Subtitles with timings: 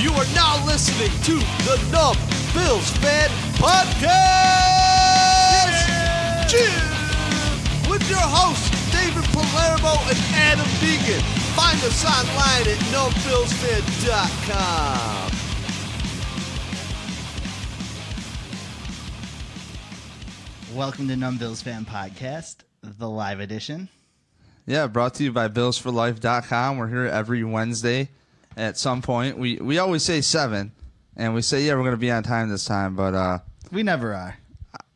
[0.00, 1.34] You are now listening to
[1.66, 2.16] the Numb
[2.54, 3.28] Bills Fan
[3.58, 4.14] Podcast!
[6.48, 6.70] Cheers!
[7.90, 11.20] With your hosts, David Palermo and Adam Deegan.
[11.56, 15.32] Find us online at numbbillsfan.com.
[20.76, 23.88] Welcome to Numb Bills Fan Podcast, the live edition.
[24.68, 26.76] Yeah, brought to you by BillsForLife.com.
[26.76, 28.10] We're here every Wednesday
[28.54, 29.38] at some point.
[29.38, 30.72] We we always say seven,
[31.16, 33.38] and we say yeah we're gonna be on time this time, but uh,
[33.72, 34.36] We never are.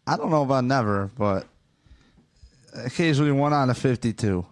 [0.07, 1.47] I don't know about never, but
[2.75, 4.45] occasionally one out of fifty-two.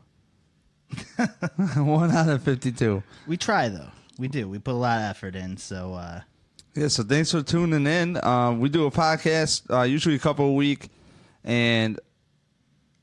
[1.77, 3.03] one out of fifty-two.
[3.27, 3.91] We try though.
[4.19, 4.49] We do.
[4.49, 5.59] We put a lot of effort in.
[5.59, 6.23] So uh,
[6.75, 8.19] Yeah, so thanks for tuning in.
[8.25, 10.89] Um, we do a podcast uh, usually a couple a week,
[11.45, 12.01] and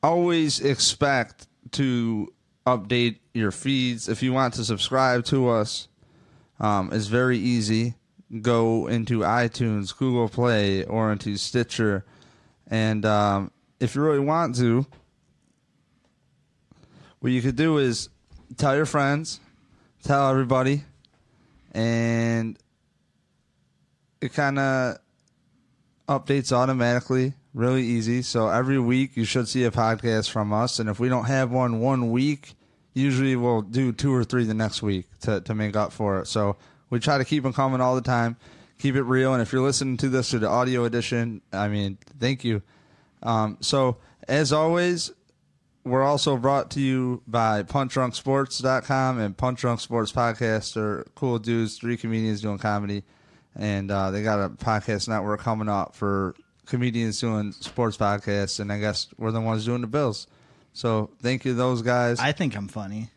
[0.01, 2.33] always expect to
[2.65, 4.09] update your feeds.
[4.09, 5.87] If you want to subscribe to us,
[6.59, 7.95] um, it's very easy.
[8.41, 12.05] Go into iTunes, Google Play, or into Stitcher,
[12.69, 14.85] and um, if you really want to,
[17.19, 18.09] what you could do is
[18.57, 19.39] tell your friends,
[20.03, 20.83] tell everybody,
[21.71, 22.57] and
[24.19, 24.97] it kind of
[26.07, 28.21] updates automatically, really easy.
[28.21, 31.51] So every week you should see a podcast from us, and if we don't have
[31.51, 32.53] one one week,
[32.93, 36.27] usually we'll do two or three the next week to to make up for it.
[36.27, 36.55] So
[36.89, 38.37] we try to keep them coming all the time,
[38.77, 39.33] keep it real.
[39.33, 42.61] And if you're listening to this through the audio edition, I mean, thank you.
[43.23, 43.97] Um, so
[44.27, 45.11] as always,
[45.83, 50.75] we're also brought to you by punchdrunksports.com and Punch Drunk Sports Podcast.
[50.75, 53.03] They're cool dudes, three comedians doing comedy.
[53.55, 56.35] And uh, they got a podcast network coming up for
[56.67, 58.59] comedians doing sports podcasts.
[58.59, 60.27] And I guess we're the ones doing the Bills.
[60.73, 62.19] So thank you to those guys.
[62.19, 63.09] I think I'm funny.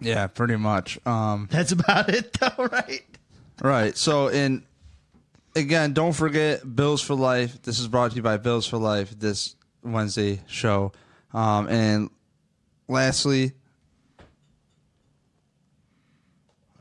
[0.00, 0.98] yeah, pretty much.
[1.06, 3.02] Um, That's about it, though, right?
[3.62, 3.96] Right.
[3.96, 4.62] So, and
[5.54, 7.60] again, don't forget Bills for Life.
[7.62, 9.10] This is brought to you by Bills for Life.
[9.18, 10.92] This Wednesday show.
[11.34, 12.10] Um, and
[12.88, 13.52] lastly,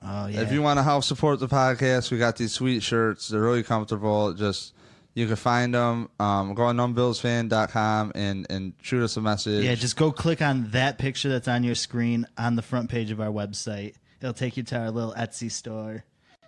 [0.02, 0.42] Oh yeah.
[0.42, 3.28] if you want to help support the podcast, we got these sweet shirts.
[3.28, 4.34] They're really comfortable.
[4.34, 4.74] Just
[5.14, 6.10] you can find them.
[6.20, 9.64] Um, go on numbbillsfan.com and and shoot us a message.
[9.66, 13.12] yeah, just go click on that picture that's on your screen on the front page
[13.12, 13.96] of our website.
[14.22, 16.04] It'll take you to our little Etsy store.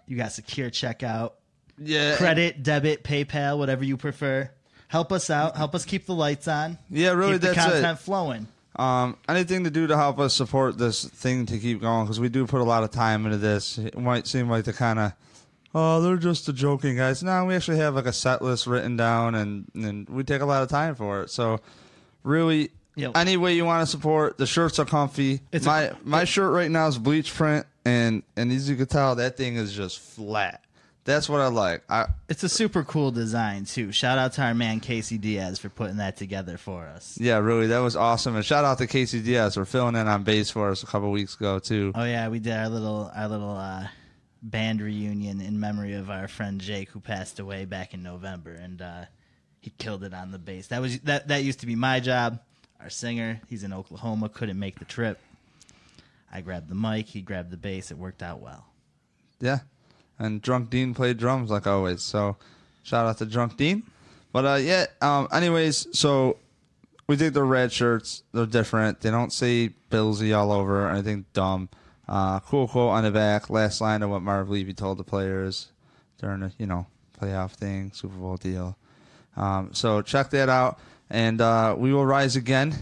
[0.07, 1.33] You got secure checkout,
[1.77, 4.49] yeah, credit, debit, PayPal, whatever you prefer.
[4.87, 5.55] Help us out.
[5.55, 6.77] Help us keep the lights on.
[6.89, 7.71] Yeah, really, keep the that's it.
[7.71, 8.47] content flowing.
[8.75, 12.29] Um, anything to do to help us support this thing to keep going because we
[12.29, 13.77] do put a lot of time into this.
[13.77, 15.13] It might seem like the kind of,
[15.73, 17.23] oh, they're just the joking guys.
[17.23, 20.45] No, we actually have like a set list written down and, and we take a
[20.45, 21.29] lot of time for it.
[21.29, 21.59] So,
[22.23, 23.11] really, Yeah.
[23.15, 25.41] any way you want to support, the shirts are comfy.
[25.51, 28.87] It's a- my my shirt right now is bleach print, and and as you can
[28.87, 30.63] tell, that thing is just flat.
[31.03, 31.81] That's what I like.
[31.89, 33.91] I It's a super cool design too.
[33.91, 37.17] Shout out to our man Casey Diaz for putting that together for us.
[37.19, 38.35] yeah, really, that was awesome.
[38.35, 41.09] And shout out to Casey Diaz for filling in on bass for us a couple
[41.09, 41.91] weeks ago too.
[41.95, 43.87] Oh yeah, we did our little our little uh,
[44.41, 48.81] band reunion in memory of our friend Jake who passed away back in November, and
[48.81, 49.05] uh,
[49.59, 50.67] he killed it on the bass.
[50.67, 52.39] That was that that used to be my job.
[52.79, 55.19] Our singer, he's in Oklahoma, couldn't make the trip.
[56.31, 57.91] I grabbed the mic, he grabbed the bass.
[57.91, 58.65] It worked out well.
[59.39, 59.59] Yeah.
[60.17, 62.01] And Drunk Dean played drums like always.
[62.01, 62.37] So
[62.83, 63.83] shout out to Drunk Dean.
[64.31, 66.37] But uh yeah, um anyways, so
[67.07, 68.23] we think they're red shirts.
[68.33, 69.01] They're different.
[69.01, 71.69] They don't say Billsy all over or anything dumb.
[72.11, 75.71] Uh cool quote on the back, last line of what Marv Levy told the players
[76.19, 76.85] during the, you know,
[77.19, 78.77] playoff thing, Super Bowl deal.
[79.37, 80.77] Um so check that out.
[81.09, 82.75] And uh we will rise again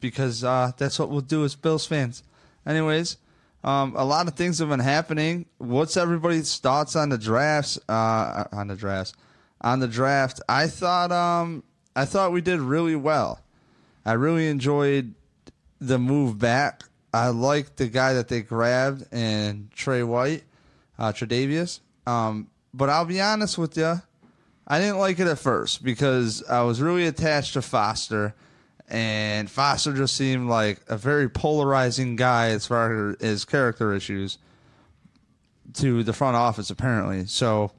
[0.00, 2.22] because uh that's what we'll do as Bills fans.
[2.66, 3.16] Anyways,
[3.64, 5.46] um, a lot of things have been happening.
[5.56, 7.78] What's everybody's thoughts on the drafts?
[7.88, 9.14] Uh, on the drafts,
[9.62, 10.42] on the draft.
[10.48, 11.64] I thought, um,
[11.96, 13.40] I thought we did really well.
[14.04, 15.14] I really enjoyed
[15.80, 16.84] the move back.
[17.14, 20.42] I like the guy that they grabbed and Trey White,
[20.98, 21.78] uh, Tredavious.
[22.08, 24.02] Um, but I'll be honest with you,
[24.66, 28.34] I didn't like it at first because I was really attached to Foster,
[28.88, 34.38] and Foster just seemed like a very polarizing guy as far as character issues
[35.74, 37.26] to the front office, apparently.
[37.26, 37.70] So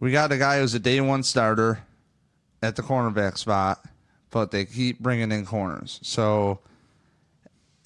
[0.00, 1.84] we got a guy who's a day one starter
[2.62, 3.84] at the cornerback spot,
[4.30, 6.00] but they keep bringing in corners.
[6.02, 6.58] So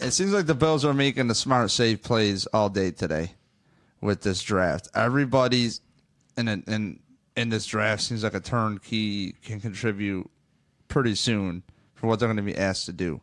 [0.01, 3.33] it seems like the Bills are making the smart, save plays all day today
[4.01, 4.89] with this draft.
[4.95, 5.81] Everybody's
[6.37, 7.01] in a, in
[7.37, 10.29] in this draft seems like a turnkey can contribute
[10.89, 11.63] pretty soon
[11.95, 13.21] for what they're going to be asked to do.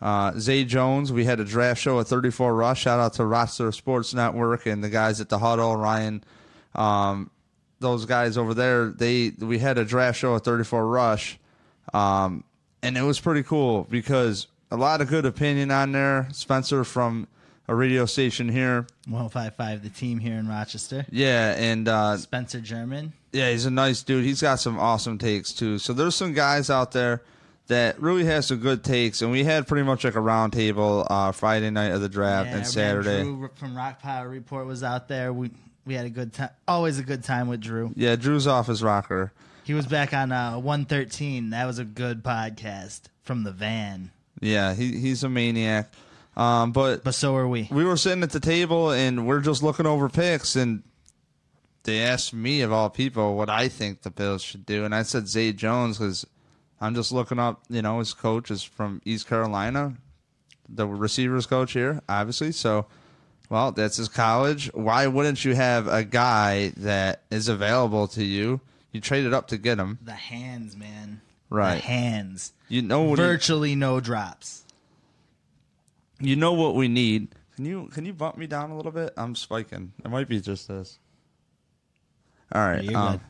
[0.00, 2.82] Uh, Zay Jones, we had a draft show at 34 Rush.
[2.82, 6.22] Shout out to Roster Sports Network and the guys at the Huddle, Ryan,
[6.74, 7.30] um,
[7.80, 8.90] those guys over there.
[8.90, 11.38] They we had a draft show at 34 Rush,
[11.92, 12.44] um,
[12.82, 16.28] and it was pretty cool because a lot of good opinion on there.
[16.32, 17.28] Spencer from
[17.68, 21.04] a radio station here, 1055, the team here in Rochester.
[21.10, 23.12] yeah, and uh, Spencer German.
[23.32, 24.24] yeah, he's a nice dude.
[24.24, 25.78] He's got some awesome takes too.
[25.78, 27.22] So there's some guys out there
[27.66, 31.06] that really has some good takes, and we had pretty much like a round table
[31.10, 33.22] uh, Friday night of the draft Yeah, and Saturday.
[33.22, 35.30] Drew from Rock Power Report was out there.
[35.34, 35.50] We
[35.84, 36.50] we had a good time.
[36.66, 37.92] Always a good time with Drew.
[37.96, 39.32] Yeah, Drew's off his rocker.
[39.64, 41.50] He was back on uh, 113.
[41.50, 44.10] That was a good podcast from the van.
[44.40, 45.92] Yeah, he he's a maniac.
[46.36, 47.68] Um, but But so are we.
[47.70, 50.84] we were sitting at the table and we're just looking over picks and
[51.82, 55.02] they asked me of all people what I think the Bills should do, and I
[55.02, 56.26] said Zay Jones because
[56.80, 57.62] I'm just looking up.
[57.70, 59.94] You know, his coach is from East Carolina,
[60.68, 62.52] the receivers coach here, obviously.
[62.52, 62.86] So,
[63.48, 64.70] well, that's his college.
[64.74, 68.60] Why wouldn't you have a guy that is available to you?
[68.92, 71.20] You traded up to get him, The hands, man.
[71.48, 71.76] Right.
[71.76, 72.52] The hands.
[72.68, 74.64] You know what he- Virtually no drops.
[76.20, 77.28] you know what we need.
[77.56, 79.12] Can you can you bump me down a little bit?
[79.16, 79.92] I'm spiking.
[80.04, 80.98] It might be just this.
[82.52, 82.82] All right.
[82.84, 83.20] Yeah, you're um, good.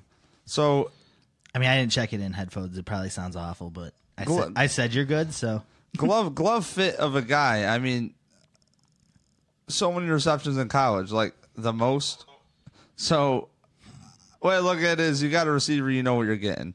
[0.44, 0.90] so
[1.55, 2.76] I mean, I didn't check it in headphones.
[2.76, 4.52] It probably sounds awful, but I, Go said.
[4.56, 5.62] I said you're good, so.
[5.96, 7.75] glove glove fit of a guy.
[7.75, 8.14] I mean,
[9.69, 12.26] so many receptions in college, like the most.
[12.96, 13.49] So,
[14.43, 16.75] way I look at it is you got a receiver, you know what you're getting.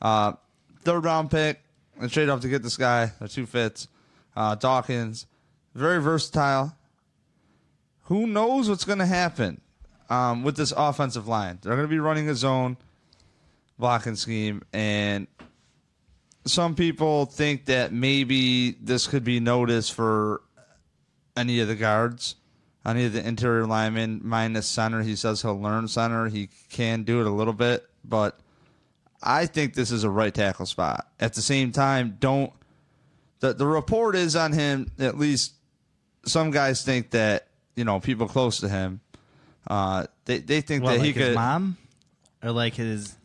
[0.00, 0.34] Uh,
[0.82, 1.60] third round pick,
[2.00, 3.12] and trade up to get this guy.
[3.20, 3.88] The two fits.
[4.36, 5.26] Uh, Dawkins,
[5.74, 6.76] very versatile.
[8.04, 9.60] Who knows what's going to happen
[10.10, 11.58] um, with this offensive line?
[11.62, 12.76] They're going to be running a zone
[13.78, 15.26] blocking scheme, and
[16.46, 20.42] some people think that maybe this could be noticed for
[21.36, 22.36] any of the guards,
[22.84, 25.02] any of the interior linemen, minus center.
[25.02, 26.28] He says he'll learn center.
[26.28, 28.38] He can do it a little bit, but
[29.24, 31.06] I think this is a right tackle spot.
[31.18, 32.52] At the same time, don't
[33.40, 34.90] the the report is on him.
[34.98, 35.54] At least
[36.26, 39.00] some guys think that you know people close to him.
[39.66, 41.34] Uh, they they think What, that like he his could.
[41.34, 41.76] mom?
[42.42, 43.16] Or like his.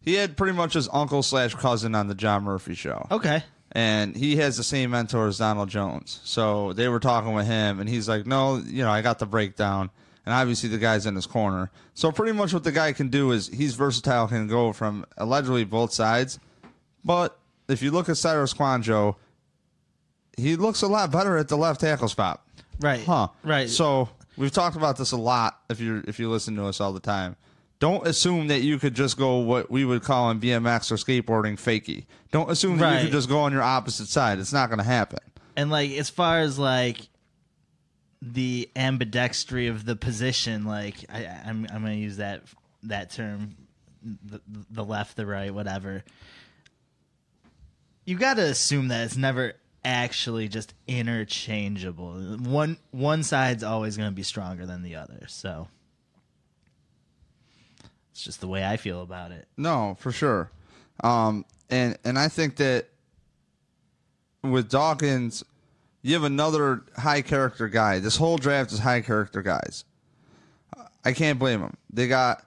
[0.00, 3.06] He had pretty much his uncle slash cousin on the John Murphy show.
[3.10, 3.42] Okay.
[3.72, 6.20] and he has the same mentor as Donald Jones.
[6.24, 9.26] So they were talking with him, and he's like, "No, you know, I got the
[9.26, 9.90] breakdown."
[10.26, 11.70] And obviously, the guy's in his corner.
[11.94, 15.64] So pretty much, what the guy can do is he's versatile, can go from allegedly
[15.64, 16.38] both sides.
[17.04, 17.38] But
[17.68, 19.16] if you look at Cyrus Kouandjio,
[20.36, 22.42] he looks a lot better at the left tackle spot.
[22.80, 23.04] Right.
[23.04, 23.28] Huh.
[23.42, 23.68] Right.
[23.68, 25.60] So we've talked about this a lot.
[25.68, 27.36] If you if you listen to us all the time,
[27.78, 31.54] don't assume that you could just go what we would call in BMX or skateboarding
[31.56, 32.06] fakie.
[32.32, 33.02] Don't assume that you Right.
[33.04, 34.38] could just go on your opposite side.
[34.38, 35.20] It's not going to happen.
[35.56, 36.98] And like as far as like
[38.32, 42.42] the ambidextry of the position, like I, I'm I'm gonna use that
[42.84, 43.56] that term,
[44.02, 44.40] the,
[44.70, 46.04] the left, the right, whatever.
[48.06, 49.54] You got to assume that it's never
[49.84, 52.12] actually just interchangeable.
[52.38, 55.24] One one side's always going to be stronger than the other.
[55.28, 55.68] So
[58.12, 59.48] it's just the way I feel about it.
[59.56, 60.50] No, for sure.
[61.02, 62.88] Um, and and I think that
[64.42, 65.44] with Dawkins,
[66.04, 67.98] you have another high character guy.
[67.98, 69.86] This whole draft is high character guys.
[71.02, 71.78] I can't blame them.
[71.90, 72.44] They got.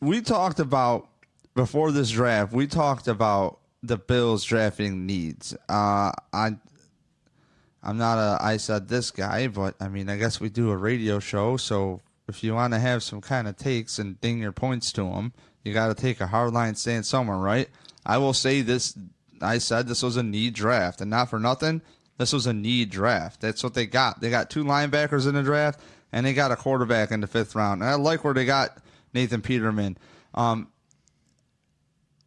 [0.00, 1.08] We talked about
[1.56, 2.52] before this draft.
[2.52, 5.54] We talked about the Bills drafting needs.
[5.68, 6.56] Uh, I.
[7.82, 10.76] I'm not a I said this guy, but I mean I guess we do a
[10.76, 14.52] radio show, so if you want to have some kind of takes and ding your
[14.52, 15.32] points to them,
[15.64, 17.68] you got to take a hard line stance somewhere, right?
[18.06, 18.96] I will say this:
[19.42, 21.82] I said this was a need draft, and not for nothing.
[22.18, 23.40] This was a need draft.
[23.40, 24.20] That's what they got.
[24.20, 25.80] They got two linebackers in the draft,
[26.12, 27.82] and they got a quarterback in the fifth round.
[27.82, 28.78] And I like where they got
[29.14, 29.98] Nathan Peterman.
[30.34, 30.68] Um,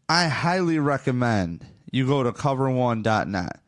[0.08, 3.60] I highly recommend you go to cover1.net.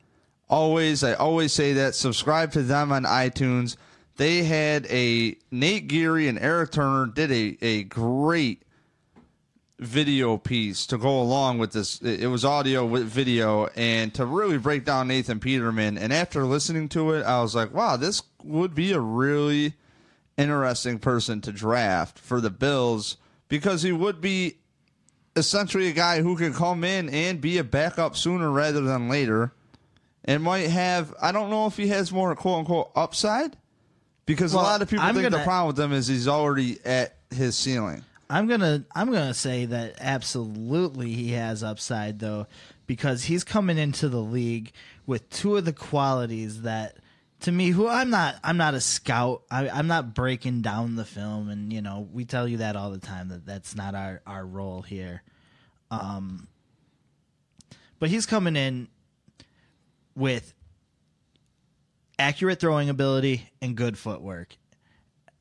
[0.50, 1.96] Always, I always say that.
[1.96, 3.76] Subscribe to them on iTunes.
[4.18, 8.64] They had a Nate Geary and Eric Turner did a, a great
[9.80, 12.02] video piece to go along with this.
[12.02, 15.98] It was audio with video, and to really break down Nathan Peterman.
[15.98, 19.74] And after listening to it, I was like, wow, this would be a really
[20.38, 23.18] interesting person to draft for the Bills
[23.50, 24.58] because he would be
[25.36, 29.52] essentially a guy who can come in and be a backup sooner rather than later
[30.26, 33.56] and might have I don't know if he has more quote unquote upside
[34.26, 36.28] because Well, a lot of people I'm think the gonna- problem with him is he's
[36.28, 38.04] already at his ceiling.
[38.30, 42.48] I'm gonna I'm gonna say that absolutely he has upside though,
[42.86, 44.72] because he's coming into the league
[45.06, 46.98] with two of the qualities that
[47.42, 49.44] to me who I'm not I'm not a scout.
[49.50, 52.92] I, I'm not breaking down the film and you know we tell you that all
[52.92, 55.24] the time that that's not our our role here.
[55.90, 56.48] Um
[58.00, 58.90] but he's coming in
[60.16, 60.54] with
[62.20, 64.58] accurate throwing ability and good footwork.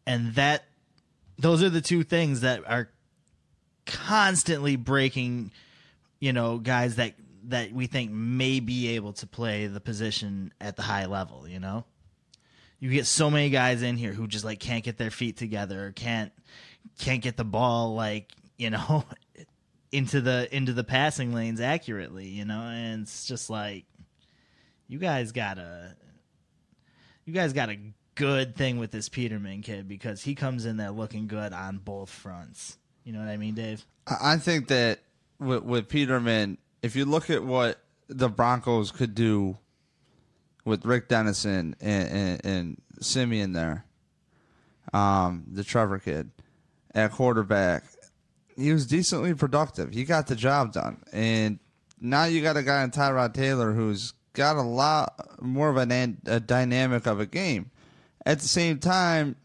[0.07, 0.65] And that
[1.39, 2.89] those are the two things that are
[3.85, 5.53] constantly breaking
[6.19, 7.15] you know guys that
[7.45, 11.61] that we think may be able to play the position at the high level you
[11.61, 11.85] know?
[12.79, 15.87] You get so many guys in here who just like can't get their feet together
[15.87, 16.33] or can't
[16.99, 19.05] can't get the ball like you know
[19.93, 22.61] into the into the passing lanes accurately you know?
[22.61, 23.85] And it's just like
[24.89, 25.95] you guys got a
[27.25, 27.79] you guys got a
[28.17, 32.11] good thing with this Peterman kid because he comes in there looking good on both
[32.11, 32.79] fronts.
[33.05, 33.87] You know what I mean, Dave?
[34.07, 34.99] I think that
[35.39, 39.59] with, with Peterman, if you look at what the Broncos could do
[40.65, 43.85] with Rick Dennison and, and, and Siemian there,
[44.93, 46.31] um, the Trevor kid
[46.95, 47.85] at quarterback,
[48.57, 49.93] he was decently productive.
[49.93, 51.59] He got the job done, and
[52.01, 56.19] now you got a guy in Tyrod Taylor who's got a lot more of an,
[56.27, 57.71] a dynamic of a game.
[58.27, 59.37] At the same time,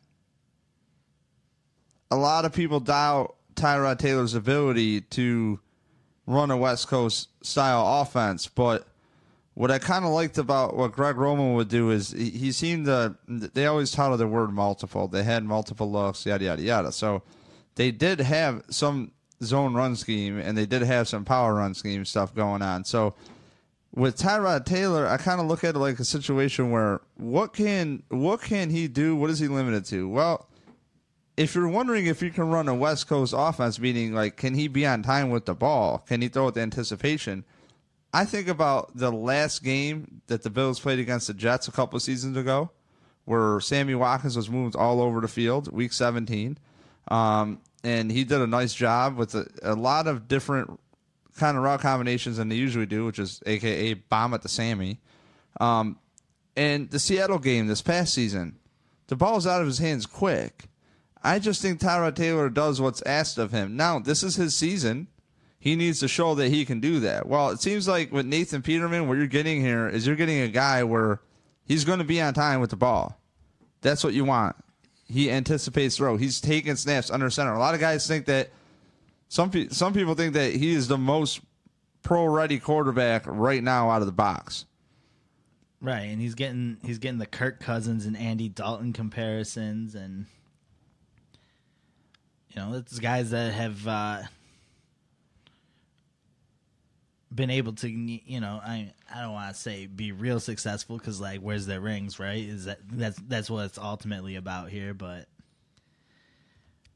[2.10, 5.60] a lot of people doubt Tyrod Taylor's ability to
[6.26, 8.88] run a West Coast style offense, but
[9.54, 12.86] what I kind of liked about what Greg Roman would do is he, he seemed
[12.86, 13.16] to.
[13.28, 15.08] They always touted the word multiple.
[15.08, 16.92] They had multiple looks, yada yada yada.
[16.92, 17.22] So
[17.76, 19.12] they did have some
[19.44, 22.86] zone run scheme, and they did have some power run scheme stuff going on.
[22.86, 23.14] So
[23.94, 28.04] with Tyrod Taylor, I kind of look at it like a situation where what can
[28.10, 29.16] what can he do?
[29.16, 30.08] What is he limited to?
[30.08, 30.48] Well,
[31.36, 34.68] if you're wondering if you can run a West Coast offense, meaning like can he
[34.68, 36.00] be on time with the ball?
[36.08, 37.44] Can he throw with anticipation?
[38.14, 42.00] I think about the last game that the Bills played against the Jets a couple
[42.00, 42.70] seasons ago,
[43.24, 46.58] where Sammy Watkins was moved all over the field, week 17.
[47.10, 50.78] Um, and he did a nice job with a, a lot of different
[51.42, 55.00] kind of route combinations than they usually do, which is AKA bomb at the Sammy.
[55.60, 55.98] Um,
[56.56, 58.60] and the Seattle game this past season,
[59.08, 60.68] the ball's out of his hands quick.
[61.24, 63.76] I just think Tyrod Taylor does what's asked of him.
[63.76, 65.08] Now, this is his season.
[65.58, 67.28] He needs to show that he can do that.
[67.28, 70.48] Well, it seems like with Nathan Peterman, what you're getting here is you're getting a
[70.48, 71.22] guy where
[71.66, 73.20] he's going to be on time with the ball.
[73.82, 74.56] That's what you want.
[75.08, 76.18] He anticipates throw.
[76.18, 77.56] He's taking snaps under center.
[77.56, 78.52] A lot of guys think that
[79.32, 81.40] some pe- some people think that he is the most
[82.04, 84.66] pro ready quarterback right now out of the box.
[85.80, 90.26] Right, and he's getting he's getting the Kirk Cousins and Andy Dalton comparisons, and
[92.50, 94.24] you know, it's guys that have uh,
[97.34, 101.22] been able to, you know, I I don't want to say be real successful because
[101.22, 102.44] like, where's their rings, right?
[102.44, 105.30] Is that that's that's what it's ultimately about here, but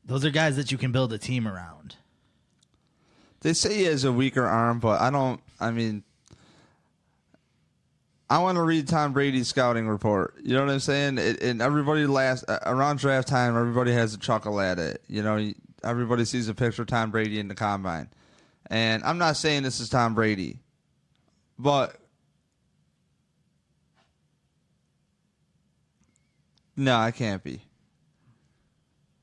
[0.03, 1.95] those are guys that you can build a team around.
[3.45, 5.39] They say he has a weaker arm, but I don't.
[5.59, 6.01] I mean,
[8.27, 10.33] I want to read Tom Brady's scouting report.
[10.43, 11.19] You know what I'm saying?
[11.19, 15.03] It, and everybody last around draft time, everybody has a chuckle at it.
[15.07, 18.09] You know, everybody sees a picture of Tom Brady in the combine,
[18.71, 20.57] and I'm not saying this is Tom Brady,
[21.59, 21.97] but
[26.75, 27.61] no, I can't be.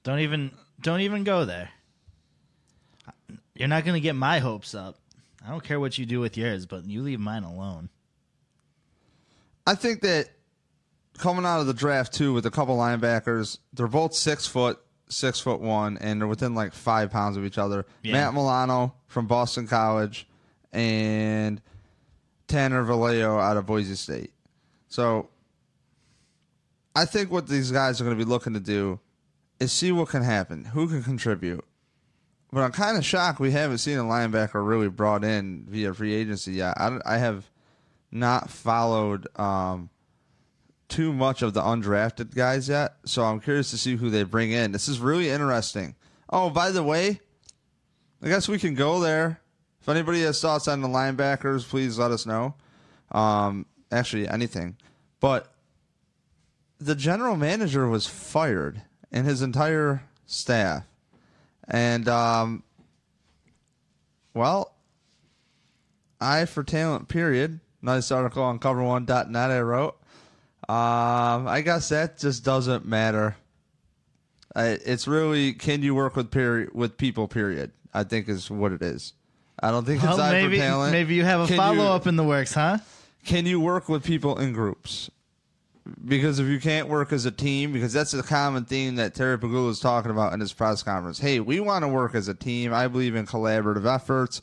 [0.05, 1.71] Don't even don't even go there.
[3.55, 4.97] You're not going to get my hopes up.
[5.45, 7.89] I don't care what you do with yours, but you leave mine alone.
[9.67, 10.29] I think that
[11.19, 14.79] coming out of the draft too, with a couple linebackers, they're both six foot,
[15.09, 17.87] six foot one, and they're within like five pounds of each other.
[18.03, 18.13] Yeah.
[18.13, 20.27] Matt Milano from Boston College,
[20.73, 21.61] and
[22.49, 24.33] Tanner Vallejo out of Boise State.
[24.89, 25.29] So,
[26.95, 29.01] I think what these guys are going to be looking to do
[29.61, 31.65] is see what can happen, who can contribute.
[32.53, 36.13] But I'm kind of shocked we haven't seen a linebacker really brought in via free
[36.13, 36.75] agency yet.
[36.77, 37.51] I, I have
[38.11, 39.89] not followed um,
[40.89, 44.53] too much of the undrafted guys yet, so I'm curious to see who they bring
[44.53, 44.73] in.
[44.73, 45.95] This is really interesting.
[46.29, 47.21] Oh, by the way,
[48.23, 49.41] I guess we can go there.
[49.81, 52.55] If anybody has thoughts on the linebackers, please let us know.
[53.11, 54.77] Um, actually, anything.
[55.21, 55.53] But
[56.79, 60.85] the general manager was fired and his entire staff.
[61.69, 62.63] And, um,
[64.35, 64.75] well,
[66.21, 67.61] Eye for Talent, period.
[67.83, 69.97] Nice article on cover1.net I wrote.
[70.69, 73.37] Um, I guess that just doesn't matter.
[74.55, 77.73] I, it's really can you work with peri- with people, period.
[77.93, 79.13] I think is what it is.
[79.61, 80.93] I don't think it's Well, eye maybe for talent.
[80.93, 82.79] maybe you have a Can follow up in the works, huh?
[83.25, 85.11] Can you work with people in groups?
[86.05, 89.37] Because if you can't work as a team, because that's a common theme that Terry
[89.37, 91.19] Pegula is talking about in his press conference.
[91.19, 92.73] Hey, we want to work as a team.
[92.73, 94.41] I believe in collaborative efforts.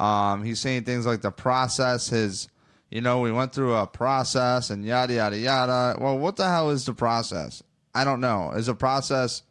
[0.00, 2.48] Um, he's saying things like the process has,
[2.90, 5.98] you know, we went through a process and yada yada yada.
[6.00, 7.62] Well, what the hell is the process?
[7.94, 8.50] I don't know.
[8.52, 9.42] Is a process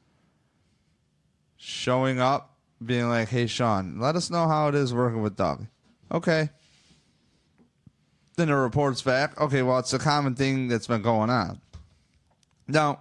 [1.55, 5.67] showing up, being like, "Hey, Sean, let us know how it is working with Doug."
[6.11, 6.49] Okay.
[8.37, 9.39] Then it reports back.
[9.39, 11.59] Okay, well, it's a common thing that's been going on.
[12.67, 12.99] Now,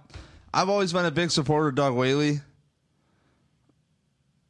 [0.53, 2.41] I've always been a big supporter of Doug Whaley,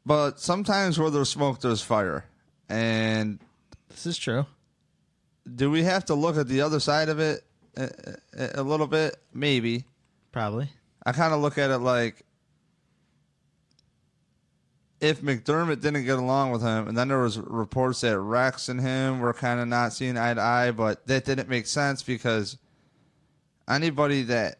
[0.05, 2.25] but sometimes where there's smoke, there's fire.
[2.69, 3.39] And
[3.89, 4.45] This is true.
[5.55, 7.43] do we have to look at the other side of it
[7.77, 7.89] a,
[8.37, 9.17] a, a little bit?
[9.33, 9.85] Maybe.
[10.31, 10.69] Probably.
[11.05, 12.23] I kind of look at it like
[15.01, 18.79] if McDermott didn't get along with him, and then there was reports that Rex and
[18.79, 22.57] him were kind of not seeing eye to eye, but that didn't make sense because
[23.67, 24.59] anybody that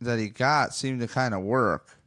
[0.00, 1.98] that he got seemed to kind of work.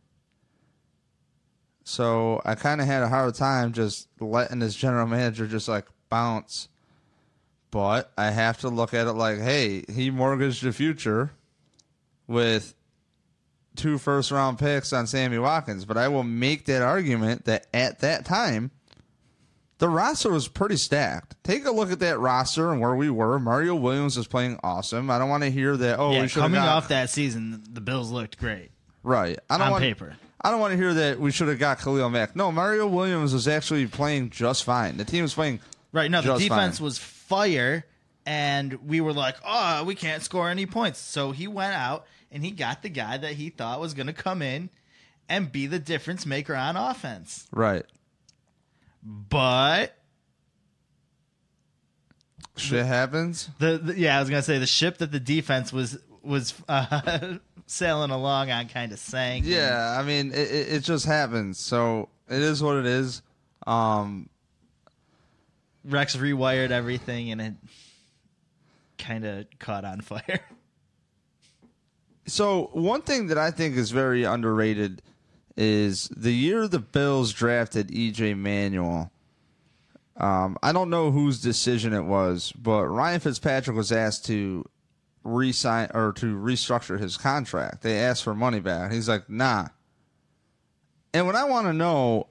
[1.84, 5.86] So I kind of had a hard time just letting his general manager just like
[6.10, 6.68] bounce.
[7.72, 11.32] But I have to look at it like, hey, he mortgaged the future
[12.28, 12.74] with
[13.76, 18.00] two first round picks on Sammy Watkins, but I will make that argument that at
[18.00, 18.72] that time,
[19.78, 21.36] the roster was pretty stacked.
[21.44, 23.40] Take a look at that roster and where we were.
[23.40, 25.12] Mario Williams was playing awesome.
[25.12, 26.00] I don't want to hear that.
[26.00, 28.72] Oh, yeah, we should coming got, off that season, the Bills looked great
[29.06, 29.38] right.
[29.50, 30.16] I don't on want, paper.
[30.42, 32.36] I don't want to hear that we should have got Khalil Mack.
[32.36, 34.98] No, Mario Williams was actually playing just fine.
[34.98, 35.60] The team was playing
[35.92, 36.12] Right.
[36.12, 36.84] No, the defense fine.
[36.84, 37.86] was fire,
[38.26, 41.00] and we were like, oh, we can't score any points.
[41.00, 42.06] So he went out
[42.36, 44.70] and he got the guy that he thought was going to come in
[45.30, 47.48] and be the difference maker on offense.
[47.52, 47.86] right.
[49.02, 49.96] But
[52.58, 53.50] Shit happens.
[53.60, 56.54] the, the yeah, I was going to say the ship that the defense was was
[56.68, 57.36] uh,
[57.68, 59.46] sailing along on kind of sank.
[59.46, 61.60] Yeah, I mean, it, it, it just happens.
[61.60, 63.22] So it is what it is.
[63.68, 64.30] Um,
[65.84, 67.54] Rex rewired everything, and it
[68.98, 70.40] kind of caught on fire.
[72.28, 75.02] So one thing that I think is very underrated
[75.58, 79.12] is the year the Bills drafted EJ Manuel.
[80.18, 84.66] Um, I don't know whose decision it was, but Ryan Fitzpatrick was asked to
[85.24, 87.82] resign or to restructure his contract.
[87.82, 88.92] They asked for money back.
[88.92, 89.68] He's like, nah.
[91.14, 92.28] And what I want to know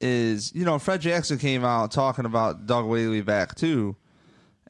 [0.00, 3.96] is, you know, Fred Jackson came out talking about Doug Whaley back too.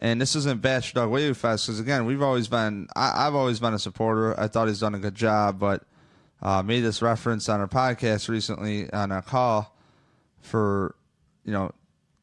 [0.00, 3.74] And this isn't bash Doug fest because again, we've always been I, I've always been
[3.74, 4.38] a supporter.
[4.38, 5.84] I thought he's done a good job, but
[6.40, 9.76] uh, made this reference on our podcast recently on a call
[10.40, 10.94] for
[11.44, 11.72] you know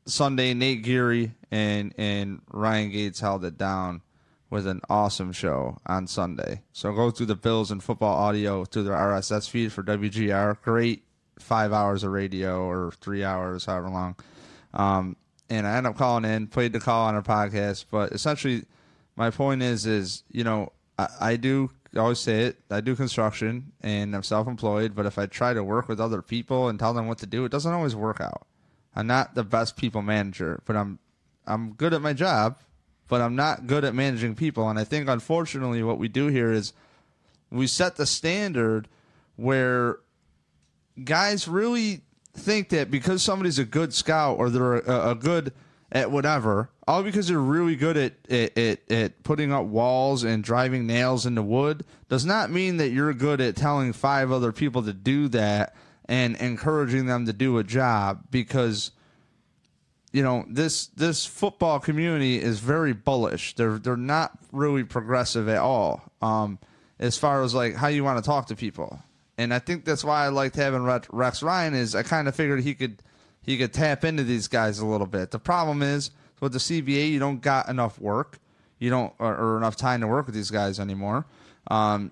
[0.05, 0.53] Sunday.
[0.53, 4.01] Nate Geary and and Ryan Gates held it down
[4.49, 6.61] with an awesome show on Sunday.
[6.71, 10.61] So go through the Bills and football audio through their RSS feed for WGR.
[10.61, 11.03] Great
[11.39, 14.15] five hours of radio or three hours, however long.
[14.73, 15.17] Um,
[15.49, 17.85] and I end up calling in, played the call on our podcast.
[17.91, 18.65] But essentially,
[19.15, 22.57] my point is, is you know, I, I do I always say it.
[22.69, 24.95] I do construction and I'm self-employed.
[24.95, 27.45] But if I try to work with other people and tell them what to do,
[27.45, 28.45] it doesn't always work out.
[28.95, 30.99] I'm not the best people manager, but I'm
[31.47, 32.57] I'm good at my job,
[33.07, 34.67] but I'm not good at managing people.
[34.69, 36.73] And I think unfortunately, what we do here is
[37.51, 38.87] we set the standard
[39.35, 39.99] where
[41.03, 42.01] guys really
[42.35, 45.53] think that because somebody's a good scout or they're a, a good
[45.91, 50.43] at whatever, all because they're really good at, at, at, at putting up walls and
[50.43, 54.83] driving nails into wood, does not mean that you're good at telling five other people
[54.83, 55.75] to do that
[56.07, 58.91] and encouraging them to do a job because
[60.11, 63.55] you know this this football community is very bullish.
[63.55, 66.03] They're they're not really progressive at all.
[66.21, 66.59] Um,
[66.99, 68.99] as far as like how you want to talk to people,
[69.37, 71.73] and I think that's why I liked having Rex- Ryan.
[71.73, 73.01] Is I kind of figured he could
[73.41, 75.31] he could tap into these guys a little bit.
[75.31, 78.39] The problem is with the CBA, you don't got enough work,
[78.79, 81.25] you don't or, or enough time to work with these guys anymore.
[81.67, 82.11] Um,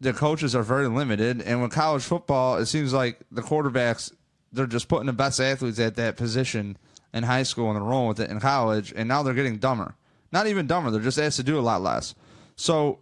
[0.00, 4.12] the coaches are very limited, and with college football, it seems like the quarterbacks
[4.52, 6.76] they're just putting the best athletes at that position
[7.14, 9.94] in high school and they're rolling with it in college, and now they're getting dumber.
[10.32, 12.14] Not even dumber; they're just asked to do a lot less.
[12.56, 12.98] So,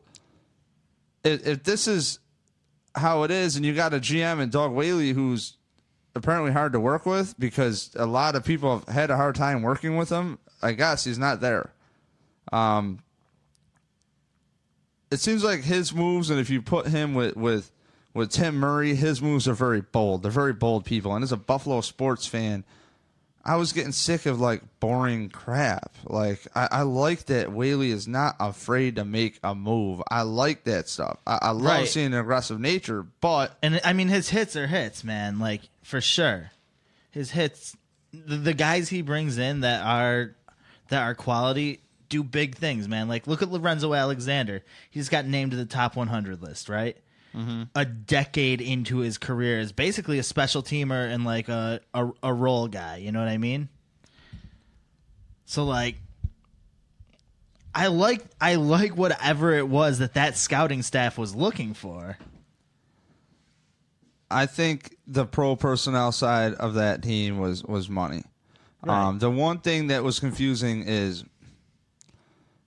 [1.25, 2.19] if, if this is
[2.99, 5.55] how it is, and you got a GM and Doug Whaley who's
[6.15, 9.63] apparently hard to work with because a lot of people have had a hard time
[9.63, 11.73] working with him, I guess he's not there.
[12.53, 13.01] Um,
[15.11, 17.71] it seems like his moves, and if you put him with with
[18.15, 20.23] with Tim Murray, his moves are very bold.
[20.23, 21.15] They're very bold people.
[21.15, 22.65] And as a Buffalo sports fan,
[23.49, 25.95] I was getting sick of like boring crap.
[26.05, 30.03] Like I, I like that Whaley is not afraid to make a move.
[30.11, 31.19] I like that stuff.
[31.27, 31.89] I, I love Right.
[31.89, 35.39] seeing an aggressive nature, but And I mean, his hits are hits, man.
[35.39, 36.51] Like for sure,
[37.11, 37.77] his hits.
[38.13, 40.35] The, the guys he brings in that are
[40.89, 43.09] that are quality do big things, man.
[43.09, 44.63] Like look at Lorenzo Alexander.
[44.91, 46.97] He's got named to the top 100 list, right?
[47.75, 52.35] A decade into his career is basically a special teamer and like a, a a
[52.35, 52.97] role guy.
[52.97, 53.69] You know what I mean?
[55.45, 55.97] So like.
[57.75, 62.19] I like I like whatever it was that that scouting staff was looking for.
[64.31, 68.25] I think the pro personnel side of that team was was money.
[68.83, 69.07] Right.
[69.07, 71.25] Um, the one thing that was confusing is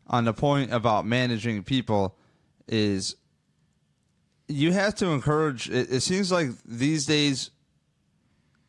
[0.07, 2.15] on the point about managing people
[2.67, 3.15] is
[4.51, 5.69] you have to encourage.
[5.69, 7.51] It, it seems like these days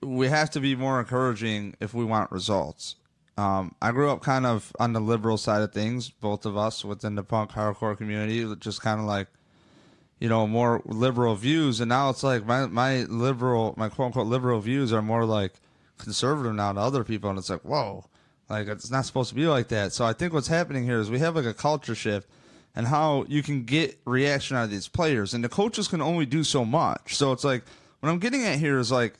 [0.00, 2.96] we have to be more encouraging if we want results.
[3.36, 6.84] Um, I grew up kind of on the liberal side of things, both of us
[6.84, 9.28] within the punk hardcore community, just kind of like
[10.22, 14.28] you know, more liberal views, and now it's like my my liberal, my quote unquote
[14.28, 15.54] liberal views are more like
[15.98, 18.04] conservative now to other people, and it's like whoa,
[18.48, 19.92] like it's not supposed to be like that.
[19.92, 22.28] So I think what's happening here is we have like a culture shift,
[22.74, 26.26] and how you can get reaction out of these players, and the coaches can only
[26.26, 27.16] do so much.
[27.16, 27.64] So it's like
[28.00, 29.14] what I'm getting at here is like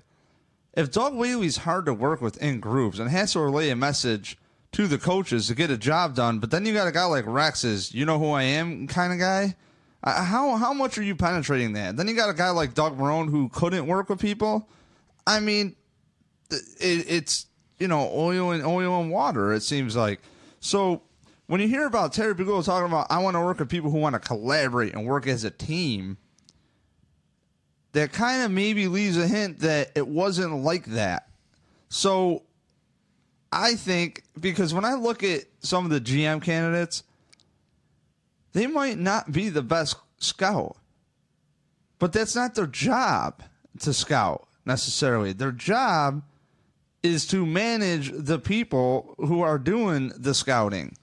[0.74, 4.38] if Doug Whaley's hard to work with in groups and has to relay a message
[4.72, 7.26] to the coaches to get a job done, but then you got a guy like
[7.26, 9.54] Rex's, you know who I am kind of guy.
[10.04, 11.96] Uh, how how much are you penetrating that?
[11.96, 14.68] Then you got a guy like Doug Marrone who couldn't work with people.
[15.26, 15.76] I mean,
[16.50, 17.46] it, it's
[17.78, 19.52] you know oil and oil and water.
[19.52, 20.20] It seems like
[20.60, 21.02] so.
[21.52, 23.98] When you hear about Terry Bigelow talking about, I want to work with people who
[23.98, 26.16] want to collaborate and work as a team
[27.92, 31.28] that kind of maybe leaves a hint that it wasn't like that.
[31.90, 32.44] So
[33.52, 37.02] I think because when I look at some of the GM candidates,
[38.54, 40.78] they might not be the best scout.
[41.98, 43.42] But that's not their job
[43.80, 45.34] to scout necessarily.
[45.34, 46.22] Their job
[47.02, 50.96] is to manage the people who are doing the scouting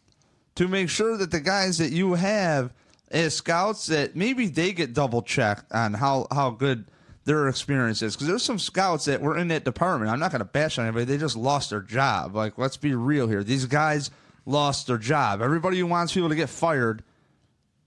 [0.60, 2.74] to make sure that the guys that you have
[3.12, 6.84] as scouts that maybe they get double checked on how, how good
[7.24, 10.12] their experience is because there's some scouts that were in that department.
[10.12, 11.06] I'm not going to bash on anybody.
[11.06, 12.36] They just lost their job.
[12.36, 13.42] Like, let's be real here.
[13.42, 14.12] These guys
[14.46, 15.42] lost their job.
[15.42, 17.04] Everybody who wants people to get fired,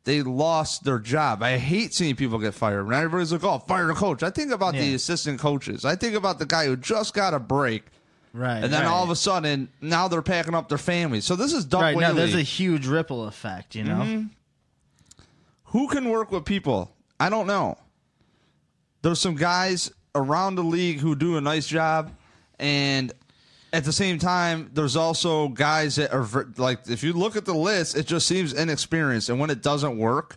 [0.04, 1.42] they lost their job.
[1.42, 2.86] I hate seeing people get fired.
[2.86, 5.84] When everybody's like, "Oh, fire the coach," I think about the assistant coaches.
[5.84, 7.84] I think about the guy who just got a break,
[8.34, 8.64] Right.
[8.64, 8.90] and then right.
[8.90, 11.24] all of a sudden now they're packing up their families.
[11.24, 12.16] So this is Doug right now Whaley.
[12.16, 14.26] there's a huge ripple effect you know Mm-hmm.
[15.66, 16.94] Who can work with people?
[17.18, 17.78] I don't know.
[19.00, 22.12] There's some guys around the league who do a nice job,
[22.58, 23.10] and
[23.72, 26.26] at the same time, there's also guys that are
[26.58, 29.30] like, if you look at the list, it just seems inexperienced.
[29.30, 30.36] And when it doesn't work,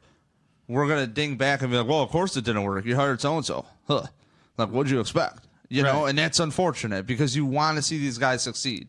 [0.70, 2.86] we're gonna ding back and be like, "Well, of course it didn't work.
[2.86, 3.66] You hired so and so.
[3.88, 4.04] Huh?
[4.58, 5.45] Like, what'd you expect?
[5.70, 8.88] You know?" And that's unfortunate because you want to see these guys succeed.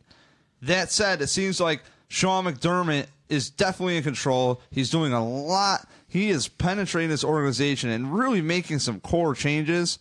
[0.62, 4.60] That said, it seems like Sean McDermott is definitely in control.
[4.70, 5.88] He's doing a lot.
[6.08, 9.98] He is penetrating this organization and really making some core changes.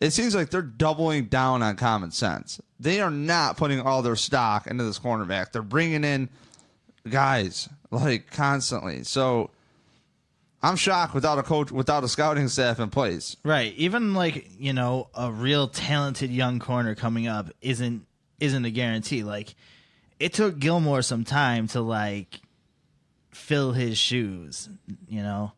[0.00, 2.60] It seems like they're doubling down on common sense.
[2.78, 5.52] They are not putting all their stock into this cornerback.
[5.52, 6.28] They're bringing in
[7.08, 9.04] guys like constantly.
[9.04, 9.50] So
[10.66, 13.36] I'm shocked without a coach, without a scouting staff in place.
[13.44, 13.72] right.
[13.74, 18.04] Even like you know a real talented young corner coming up isn't
[18.40, 19.22] isn't a guarantee.
[19.22, 19.54] Like
[20.18, 22.40] it took gilmore some time to like
[23.30, 24.68] fill his shoes
[25.08, 25.52] you know?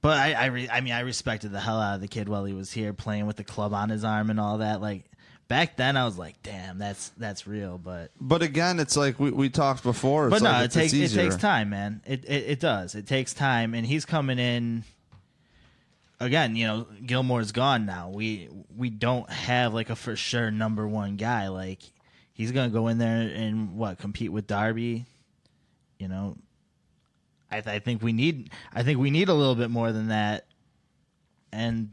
[0.00, 2.44] But i I, re- I mean i respected the hell out of the kid while
[2.44, 4.80] he was here playing with the club on his arm and all that.
[4.80, 5.04] Like
[5.50, 9.30] back then i was like damn that's that's real but But again, it's like we,
[9.30, 10.28] we talked before.
[10.28, 12.00] It's but no, like it takes it takes time, man.
[12.06, 12.94] It, it it does.
[12.94, 14.84] It takes time, and he's coming in.
[16.20, 18.10] Again, you know, Gilmore's gone now.
[18.10, 21.48] We we don't have like a for sure number one guy.
[21.48, 21.80] Like
[22.32, 25.04] he's gonna go in there and what compete with Darby.
[25.98, 26.36] You know,
[27.50, 30.08] I th- I think we need I think we need a little bit more than
[30.08, 30.46] that.
[31.52, 31.90] And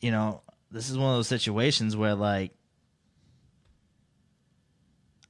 [0.00, 0.42] you know,
[0.74, 2.50] this is one of those situations where like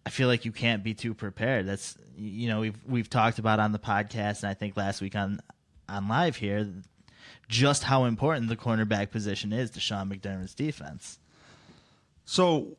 [0.07, 1.67] I feel like you can't be too prepared.
[1.67, 5.15] That's you know we've we've talked about on the podcast, and I think last week
[5.15, 5.41] on
[5.89, 6.67] on live here,
[7.49, 11.19] just how important the cornerback position is to Sean McDermott's defense.
[12.25, 12.79] So,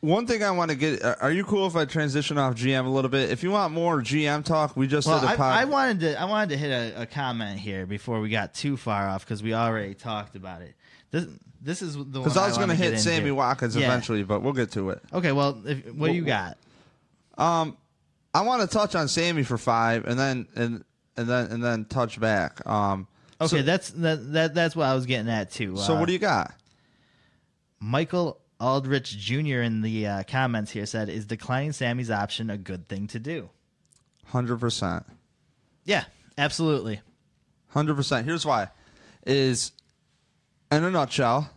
[0.00, 2.86] one thing I want to get are are you cool if I transition off GM
[2.86, 3.30] a little bit?
[3.30, 5.40] If you want more GM talk, we just Well, did a podcast.
[5.40, 8.76] I wanted to I wanted to hit a, a comment here before we got too
[8.76, 10.74] far off because we already talked about it.
[11.10, 11.26] This
[11.60, 13.86] this is the Because I was going to hit Sammy Watkins Yeah.
[13.86, 15.02] eventually, but we'll get to it.
[15.12, 16.56] Okay, well, if, what do you got?
[17.36, 17.76] Um,
[18.32, 20.84] I want to touch on Sammy for five, and then and
[21.16, 22.64] and then and then touch back.
[22.66, 23.08] Um,
[23.40, 25.76] Okay, so, that's that, that that's what I was getting at too.
[25.76, 26.54] so Uh, what do you got?
[27.80, 29.60] Michael Aldrich Jr.
[29.60, 33.50] in the uh, comments here said, "Is declining Sammy's option a good thing to do?"
[34.26, 35.04] Hundred percent.
[35.84, 36.04] Yeah,
[36.36, 37.00] absolutely.
[37.68, 38.26] Hundred percent.
[38.26, 38.68] Here's why:
[39.26, 39.72] is
[40.70, 41.50] in a nutshell.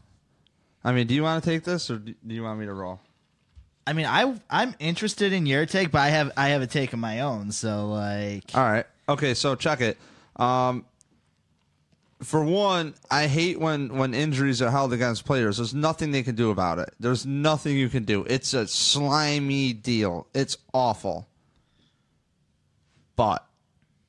[0.83, 2.99] I mean, do you want to take this, or do you want me to roll?
[3.85, 6.93] I mean, I I'm interested in your take, but I have I have a take
[6.93, 7.51] of my own.
[7.51, 8.85] So like, All right.
[9.09, 9.97] Okay, so check it.
[10.35, 10.85] Um,
[12.23, 15.57] for one, I hate when when injuries are held against players.
[15.57, 16.93] There's nothing they can do about it.
[16.99, 18.23] There's nothing you can do.
[18.25, 20.27] It's a slimy deal.
[20.34, 21.27] It's awful.
[23.15, 23.45] But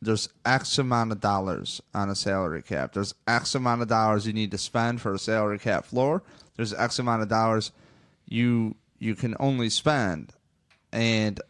[0.01, 2.93] there's X amount of dollars on a salary cap.
[2.93, 6.23] There's X amount of dollars you need to spend for a salary cap floor.
[6.57, 7.73] There's X amount of dollars
[8.27, 10.33] you you can only spend.
[10.93, 11.41] And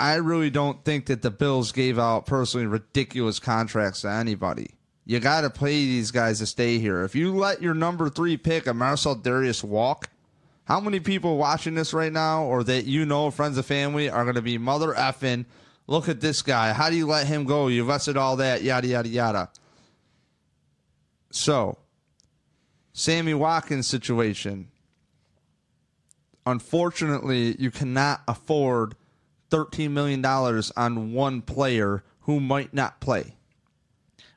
[0.00, 4.70] I really don't think that the Bills gave out personally ridiculous contracts to anybody.
[5.08, 7.02] You got to pay these guys to stay here.
[7.02, 10.10] If you let your number three pick, a Marcell Dareus, walk,
[10.64, 14.24] how many people watching this right now, or that you know, friends of family, are
[14.24, 15.46] going to be mother effing?
[15.86, 16.74] Look at this guy.
[16.74, 17.68] How do you let him go?
[17.68, 19.50] You invested all that, yada yada yada.
[21.30, 21.78] So,
[22.92, 24.68] Sammy Watkins situation.
[26.44, 28.94] Unfortunately, you cannot afford
[29.50, 33.37] $13 million on one player who might not play.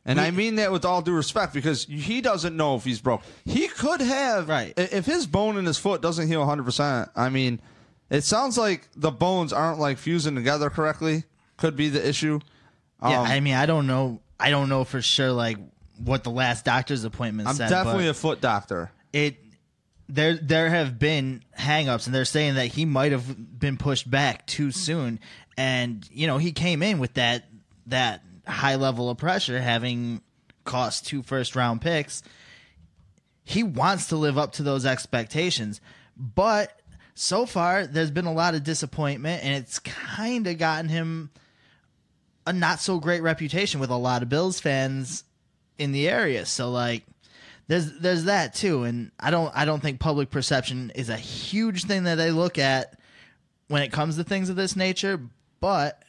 [0.03, 3.21] And I mean that with all due respect because he doesn't know if he's broke.
[3.45, 4.49] He could have.
[4.49, 4.73] Right.
[4.75, 7.61] If his bone in his foot doesn't heal 100%, I mean,
[8.09, 11.25] it sounds like the bones aren't like fusing together correctly.
[11.57, 12.39] Could be the issue.
[13.03, 15.57] yeah, Um, I mean, I don't know, I don't know for sure like
[16.03, 17.69] what the last doctor's appointment I'm said.
[17.69, 18.89] definitely but a foot doctor.
[19.13, 19.37] it
[20.09, 24.47] there there have been hangups and they're saying that he might have been pushed back
[24.47, 25.19] too soon
[25.57, 27.45] and you know he came in with that
[27.85, 30.21] that high level of pressure having
[30.63, 32.23] cost two first round picks
[33.43, 35.81] he wants to live up to those expectations.
[36.15, 36.79] But
[37.15, 41.29] so far there's been a lot of disappointment and it's kind of gotten him
[42.47, 45.23] a not so great reputation with a lot of bills fans
[45.77, 46.45] in the area.
[46.45, 47.03] So like
[47.67, 48.83] there's there's that too.
[48.83, 52.57] And i don't i don't think public perception is a huge thing that they look
[52.57, 52.97] at
[53.67, 55.19] when it comes to things of this nature
[55.61, 56.03] but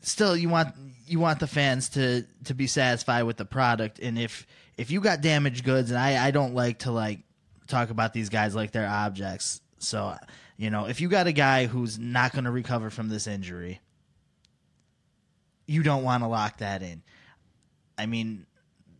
[0.00, 0.74] still you want
[1.06, 3.98] you want the fans to to be satisfied with the product.
[3.98, 7.20] And if if you got damaged goods and i i don't like to like
[7.66, 9.60] talk about these guys like they're objects.
[9.78, 10.14] So
[10.56, 13.80] you know if you got a guy who's not going to recover from this injury
[15.66, 17.02] you don't want to lock that in.
[17.96, 18.46] I mean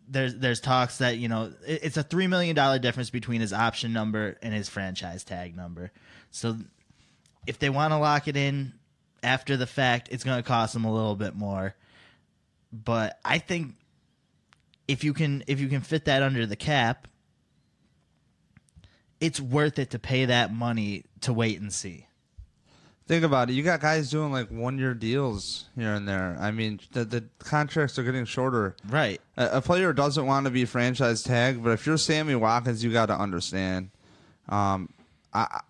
[0.09, 3.53] there's there's talks that you know it- it's a three million dollar difference between his
[3.53, 5.93] option number and his franchise tag number.
[6.31, 6.59] So
[7.47, 8.75] if they want to lock it in
[9.23, 11.75] after the fact, it's going to cost them a little bit more.
[12.73, 13.75] But I think
[14.87, 17.09] if you can if you can fit that under the cap,
[19.21, 22.07] it's worth it to pay that money to wait and see.
[23.07, 23.55] Think about it.
[23.55, 26.37] You got guys doing like one year deals here and there.
[26.39, 28.77] I mean, the, the contracts are getting shorter.
[28.89, 29.21] Right.
[29.37, 32.93] A, a player doesn't want to be franchise tagged, but if you're Sammy Watkins, you
[32.93, 33.91] got to understand.
[34.49, 34.91] Um,
[35.33, 35.61] I,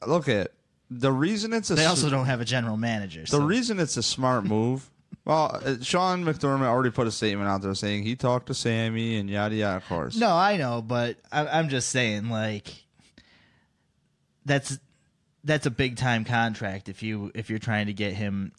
[0.00, 0.52] I look at
[0.90, 3.22] the reason it's a They also don't have a general manager.
[3.22, 3.42] the So.
[3.44, 4.90] reason it's a smart move.
[5.24, 9.16] Well, uh, Sean McDermott already put a statement out there saying he talked to Sammy
[9.16, 9.76] and yada yada.
[9.78, 12.84] Of course, No, I know, but I, I'm just saying, like,
[14.44, 14.78] that's
[15.42, 18.52] that's a big time contract if you if you're trying to get him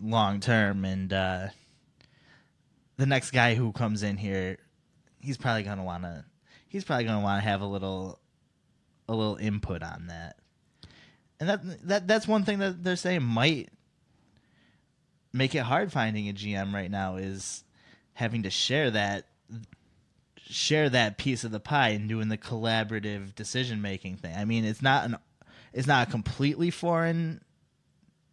[0.00, 1.48] long term, and uh,
[2.98, 4.58] the next guy who comes in here,
[5.20, 6.24] he's probably gonna want to
[6.68, 8.20] he's probably gonna want to have a little
[9.08, 10.36] a little input on that,
[11.40, 13.68] and that that that's one thing that they're saying might
[15.32, 17.64] make it hard finding a GM right now is
[18.14, 19.26] having to share that
[20.38, 24.34] share that piece of the pie and doing the collaborative decision making thing.
[24.34, 25.16] I mean, it's not an
[25.72, 27.42] it's not a completely foreign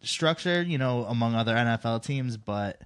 [0.00, 2.80] structure, you know, among other NFL teams, but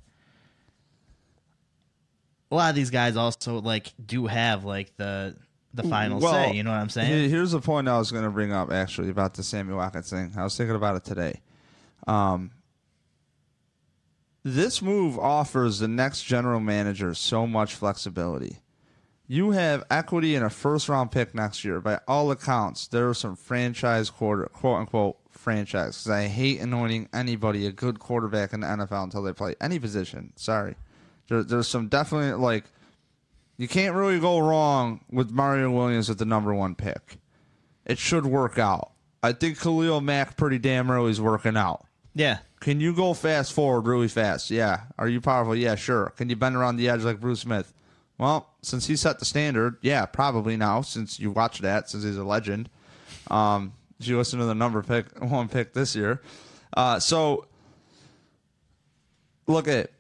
[2.51, 5.37] a lot of these guys also like do have like the
[5.75, 6.55] the final Well, say.
[6.55, 7.31] You know what I'm saying?
[7.31, 10.33] Here's the point I was going to bring up actually about the Sammy Watkins thing.
[10.37, 11.41] I was thinking about it today.
[12.07, 12.53] Um,
[14.43, 18.59] this move offers the next general manager so much flexibility.
[19.27, 21.81] You have equity in a first round pick next year.
[21.81, 25.99] By all accounts, there are some franchise quarter, quote unquote franchise.
[25.99, 29.79] Because I hate anointing anybody a good quarterback in the NFL until they play any
[29.79, 30.33] position.
[30.37, 30.77] Sorry,
[31.29, 32.65] there, there's some definitely like
[33.59, 37.19] You can't really go wrong with Mario Williams at the number one pick.
[37.85, 38.93] It should work out.
[39.23, 41.85] I think Khalil Mack pretty damn early is working out.
[42.15, 42.39] Yeah.
[42.61, 44.51] Can you go fast forward really fast?
[44.51, 44.83] Yeah.
[44.97, 45.57] Are you powerful?
[45.57, 46.13] Yeah, sure.
[46.17, 47.75] Can you bend around the edge like Bruce Smith?
[48.17, 50.83] Well, since he set the standard, yeah, probably now.
[50.83, 52.69] Since you watch that, since he's a legend,
[53.31, 56.21] um, if you listen to the number pick one pick this year,
[56.77, 57.47] uh, so
[59.47, 59.91] look at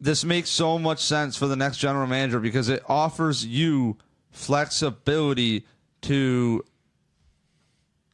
[0.00, 3.96] this makes so much sense for the next general manager because it offers you
[4.30, 5.66] flexibility
[6.02, 6.64] to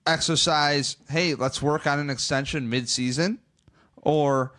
[0.07, 3.39] exercise, hey, let's work on an extension mid-season,
[3.97, 4.53] or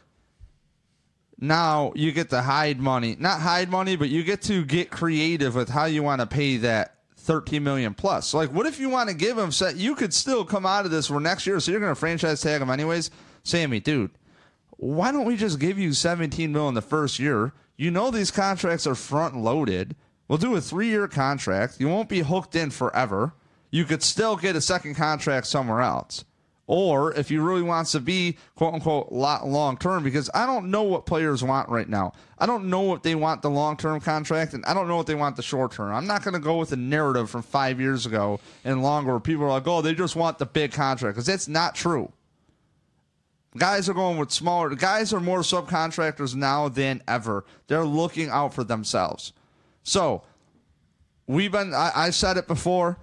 [1.40, 3.16] now you get to hide money.
[3.20, 6.58] Not hide money, but you get to get creative with how you want to pay
[6.58, 8.34] that 13 million plus.
[8.34, 10.92] Like what if you want to give him set you could still come out of
[10.92, 13.12] this for next year, so you're gonna franchise tag him anyways.
[13.44, 14.12] Sammy, dude,
[14.84, 17.54] why don't we just give you 17 mil in the first year?
[17.78, 19.96] You know these contracts are front loaded.
[20.28, 21.80] We'll do a three year contract.
[21.80, 23.34] You won't be hooked in forever.
[23.72, 26.26] You could still get a second contract somewhere else.
[26.66, 30.84] Or if you really wants to be quote unquote long term, because I don't know
[30.84, 32.14] what players want right now.
[32.38, 35.08] I don't know what they want the long term contract, and I don't know what
[35.08, 35.94] they want the short term.
[35.94, 39.20] I'm not going to go with a narrative from five years ago and longer where
[39.20, 42.12] people are like, oh, they just want the big contract, because that's not true.
[43.58, 44.70] Guys are going with smaller.
[44.76, 47.46] Guys are more subcontractors now than ever.
[47.68, 49.34] They're looking out for themselves.
[49.84, 50.24] So
[51.28, 51.74] we've been.
[51.74, 52.98] I, I said it before.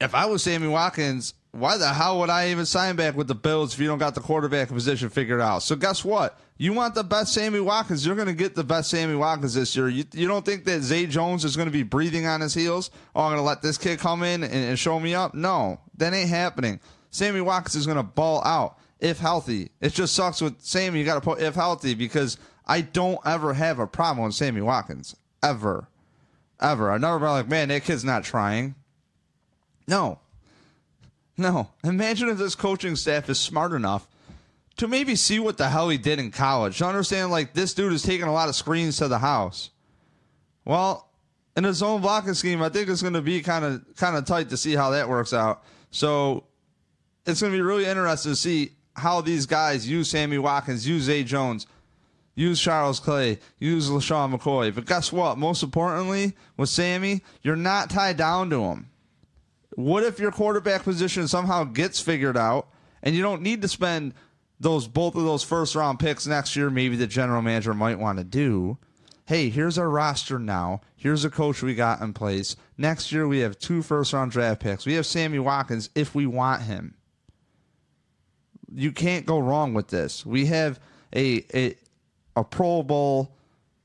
[0.00, 3.34] If I was Sammy Watkins, why the hell would I even sign back with the
[3.34, 5.62] Bills if you don't got the quarterback position figured out?
[5.62, 6.38] So guess what?
[6.58, 9.76] You want the best Sammy Watkins, you're going to get the best Sammy Watkins this
[9.76, 9.88] year.
[9.88, 12.90] You, you don't think that Zay Jones is going to be breathing on his heels?
[13.14, 15.34] Oh, I'm going to let this kid come in and, and show me up?
[15.34, 16.80] No, that ain't happening.
[17.10, 19.70] Sammy Watkins is going to ball out if healthy.
[19.80, 21.00] It just sucks with Sammy.
[21.00, 24.62] You got to put if healthy because I don't ever have a problem with Sammy
[24.62, 25.88] Watkins ever,
[26.60, 26.90] ever.
[26.90, 28.76] I never been like, man, that kid's not trying.
[29.88, 30.20] No,
[31.36, 31.68] no.
[31.82, 34.06] Imagine if this coaching staff is smart enough
[34.76, 36.78] to maybe see what the hell he did in college.
[36.78, 39.70] To understand, like, this dude is taking a lot of screens to the house.
[40.64, 41.08] Well,
[41.56, 44.24] in his own blocking scheme, I think it's going to be kind of kind of
[44.24, 45.64] tight to see how that works out.
[45.90, 46.44] So
[47.26, 51.04] it's going to be really interesting to see how these guys use Sammy Watkins, use
[51.04, 51.66] Zay Jones,
[52.34, 54.74] use Charles Clay, use LeSean McCoy.
[54.74, 55.38] But guess what?
[55.38, 58.88] Most importantly, with Sammy, you're not tied down to him.
[59.74, 62.68] What if your quarterback position somehow gets figured out
[63.02, 64.14] and you don't need to spend
[64.60, 66.68] those both of those first round picks next year?
[66.68, 68.78] Maybe the general manager might want to do.
[69.26, 70.82] Hey, here's our roster now.
[70.96, 72.56] Here's a coach we got in place.
[72.76, 74.84] Next year we have two first round draft picks.
[74.84, 76.94] We have Sammy Watkins if we want him.
[78.74, 80.24] You can't go wrong with this.
[80.24, 80.80] We have
[81.14, 81.76] a a,
[82.36, 83.34] a Pro Bowl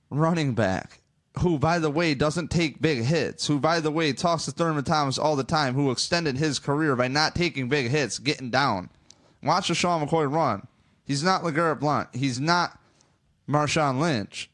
[0.10, 1.02] running back
[1.40, 4.84] who, by the way, doesn't take big hits, who, by the way, talks to Thurman
[4.84, 8.90] Thomas all the time, who extended his career by not taking big hits, getting down.
[9.44, 10.68] Watch Sean McCoy run.
[11.06, 12.10] He's not LeGarrette Blunt.
[12.14, 12.80] He's not
[13.48, 14.50] Marshawn Lynch.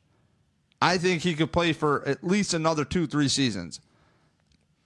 [0.82, 3.80] I think he could play for at least another two, three seasons.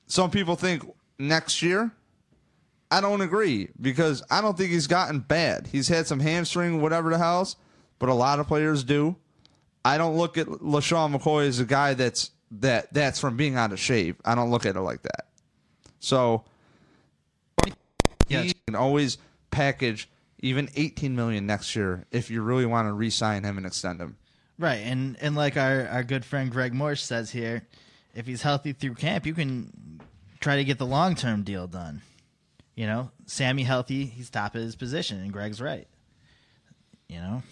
[0.06, 0.84] Some people think
[1.18, 1.92] next year.
[2.90, 5.68] I don't agree because I don't think he's gotten bad.
[5.68, 7.58] He's had some hamstring, whatever the hell's,
[8.00, 9.16] but a lot of players do.
[9.84, 13.74] I don't look at LeSean McCoy as a guy that's that that's from being out
[13.74, 14.22] of shape.
[14.24, 15.28] I don't look at it like that.
[16.00, 16.44] So
[18.28, 18.42] Yeah.
[18.44, 19.18] he can always
[19.52, 24.00] package even 18 million next year if you really want to re-sign him and extend
[24.00, 24.18] him.
[24.60, 27.64] Right, and and like our our good friend Greg Morse says here,
[28.16, 30.02] if he's healthy through camp, you can
[30.40, 32.02] try to get the long term deal done.
[32.78, 35.88] You know, Sammy healthy, he's top of his position, and Greg's right.
[37.10, 37.44] You know,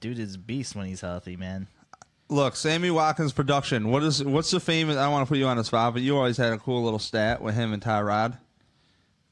[0.00, 1.66] dude is a beast when he's healthy, man.
[2.28, 3.90] Look, Sammy Watkins production.
[3.90, 4.96] What is what's the famous?
[4.96, 6.82] I don't want to put you on the spot, but you always had a cool
[6.82, 8.38] little stat with him and Tyrod.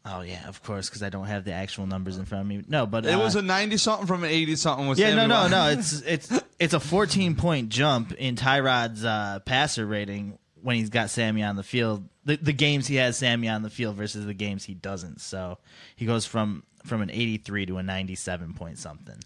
[0.04, 2.62] Oh yeah, of course, because I don't have the actual numbers in front of me.
[2.68, 5.28] No, but It uh, was a 90 something from an 80 something with yeah, Sammy
[5.28, 6.02] no, no, Watkins.
[6.02, 6.08] no.
[6.10, 11.10] It's it's it's a 14 point jump in Tyrod's uh, passer rating when he's got
[11.10, 12.08] Sammy on the field.
[12.24, 15.20] The the games he has Sammy on the field versus the games he doesn't.
[15.20, 15.58] So
[15.94, 19.16] he goes from from an 83 to a 97 point something.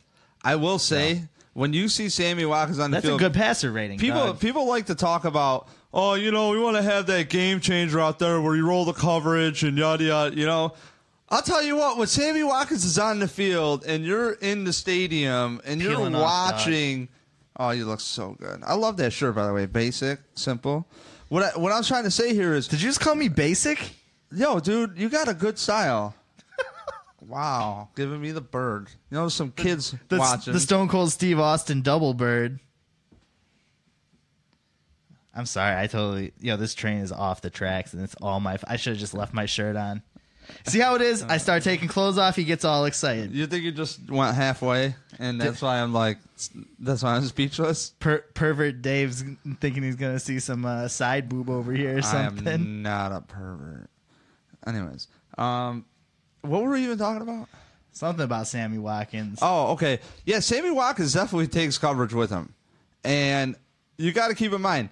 [0.45, 1.23] I will say
[1.55, 3.99] when you see Sammy Watkins on the That's field, that's a good passer rating.
[3.99, 4.41] People dog.
[4.41, 8.01] people like to talk about, oh, you know, we want to have that game changer
[8.01, 10.37] out there where you roll the coverage and yada yada.
[10.37, 10.75] You know,
[11.29, 14.73] I'll tell you what, when Sammy Watkins is on the field and you're in the
[14.73, 17.09] stadium and you're Peeling off, watching,
[17.57, 18.63] oh, you look so good.
[18.65, 19.67] I love that shirt, by the way.
[19.67, 20.87] Basic, simple.
[21.29, 23.95] What I, what I'm trying to say here is, Did you just call me basic?
[24.33, 26.15] yo, dude, you got a good style.
[27.21, 28.89] wow, giving me the bird.
[29.11, 30.53] You know, some kids The, watching.
[30.53, 32.61] the Stone Cold Steve Austin double bird.
[35.35, 36.33] I'm sorry, I totally.
[36.41, 38.59] Yo, this train is off the tracks, and it's all my.
[38.67, 40.03] I should have just left my shirt on.
[40.67, 41.23] See how it is?
[41.23, 42.37] I start taking clothes off.
[42.37, 43.33] He gets all excited.
[43.33, 46.19] You think you just went halfway, and that's why I'm like,
[46.79, 47.91] that's why I'm speechless.
[48.01, 49.25] Per- pervert Dave's
[49.61, 52.47] thinking he's gonna see some uh, side boob over here or something.
[52.49, 53.91] I am not a pervert.
[54.67, 55.85] Anyways, um,
[56.43, 57.49] what were we even talking about?
[57.93, 59.41] Something about Sammy Watkins.
[59.43, 59.99] Oh, okay.
[60.25, 62.55] Yeah, Sammy Watkins definitely takes coverage with him.
[63.03, 63.57] And
[63.97, 64.91] you got to keep in mind.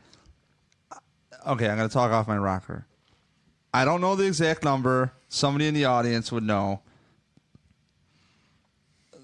[1.46, 2.84] Okay, I'm going to talk off my rocker.
[3.72, 5.12] I don't know the exact number.
[5.29, 6.83] Somebody in the audience would know.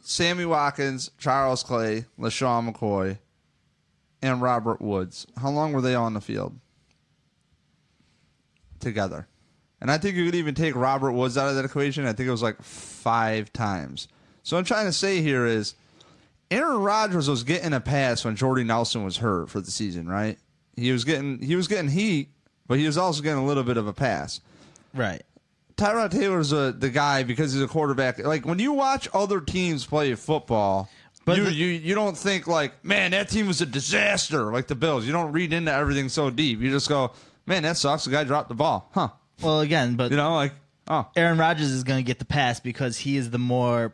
[0.02, 3.18] Sammy Watkins, Charles Clay, LeSean McCoy,
[4.20, 5.26] and Robert Woods.
[5.40, 6.58] How long were they on the field
[8.80, 9.28] together?
[9.80, 12.06] And I think you could even take Robert Woods out of that equation.
[12.06, 14.06] I think it was like five times.
[14.42, 15.74] So I'm trying to say here is
[16.50, 20.38] Aaron Rodgers was getting a pass when Jordy Nelson was hurt for the season, right?
[20.76, 22.28] He was getting he was getting heat,
[22.66, 24.40] but he was also getting a little bit of a pass.
[24.94, 25.22] Right.
[25.82, 28.18] Tyrod Taylor's a, the guy because he's a quarterback.
[28.18, 30.88] Like when you watch other teams play football,
[31.24, 34.66] But you, the- you you don't think like, man, that team was a disaster, like
[34.68, 35.04] the Bills.
[35.06, 36.60] You don't read into everything so deep.
[36.60, 37.12] You just go,
[37.46, 38.04] man, that sucks.
[38.04, 39.08] The guy dropped the ball, huh?
[39.40, 40.52] Well, again, but You know, like,
[40.88, 43.92] oh, Aaron Rodgers is going to get the pass because he is the more,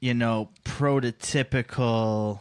[0.00, 2.40] you know, prototypical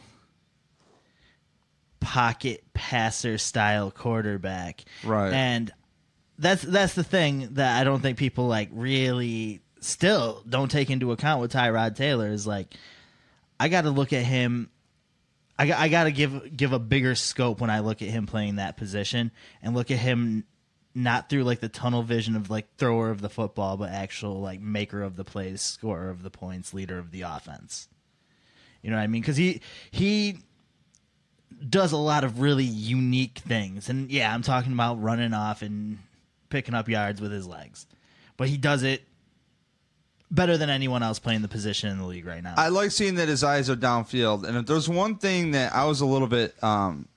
[1.99, 4.84] pocket passer style quarterback.
[5.03, 5.32] Right.
[5.34, 5.71] And
[6.38, 11.11] that's that's the thing that I don't think people like really still don't take into
[11.11, 12.73] account with Tyrod Taylor is like
[13.59, 14.69] I got to look at him
[15.57, 18.25] I got, I got to give give a bigger scope when I look at him
[18.25, 19.31] playing that position
[19.61, 20.45] and look at him
[20.93, 24.59] not through like the tunnel vision of like thrower of the football, but actual like
[24.59, 27.88] maker of the plays, scorer of the points, leader of the offense.
[28.81, 29.21] You know what I mean?
[29.21, 29.61] Because he
[29.91, 30.39] he
[31.69, 35.99] does a lot of really unique things, and yeah, I'm talking about running off and
[36.50, 37.88] picking up yards with his legs,
[38.38, 39.04] but he does it
[40.32, 42.56] better than anyone else playing the position in the league right now.
[42.58, 44.43] I like seeing that his eyes are downfield.
[44.43, 47.08] And if there's one thing that I was a little bit, um,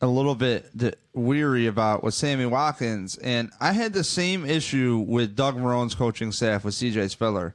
[0.00, 5.34] a little bit weary about with Sammy Watkins, and I had the same issue with
[5.34, 7.54] Doug Marrone's coaching staff with CJ Spiller,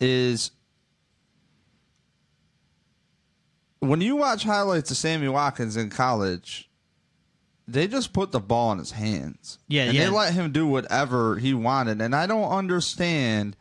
[0.00, 0.50] is
[3.80, 6.67] when you watch highlights of Sammy Watkins in college,
[7.68, 9.58] they just put the ball in his hands.
[9.68, 10.04] Yeah, and yeah.
[10.04, 13.56] they let him do whatever he wanted, and I don't understand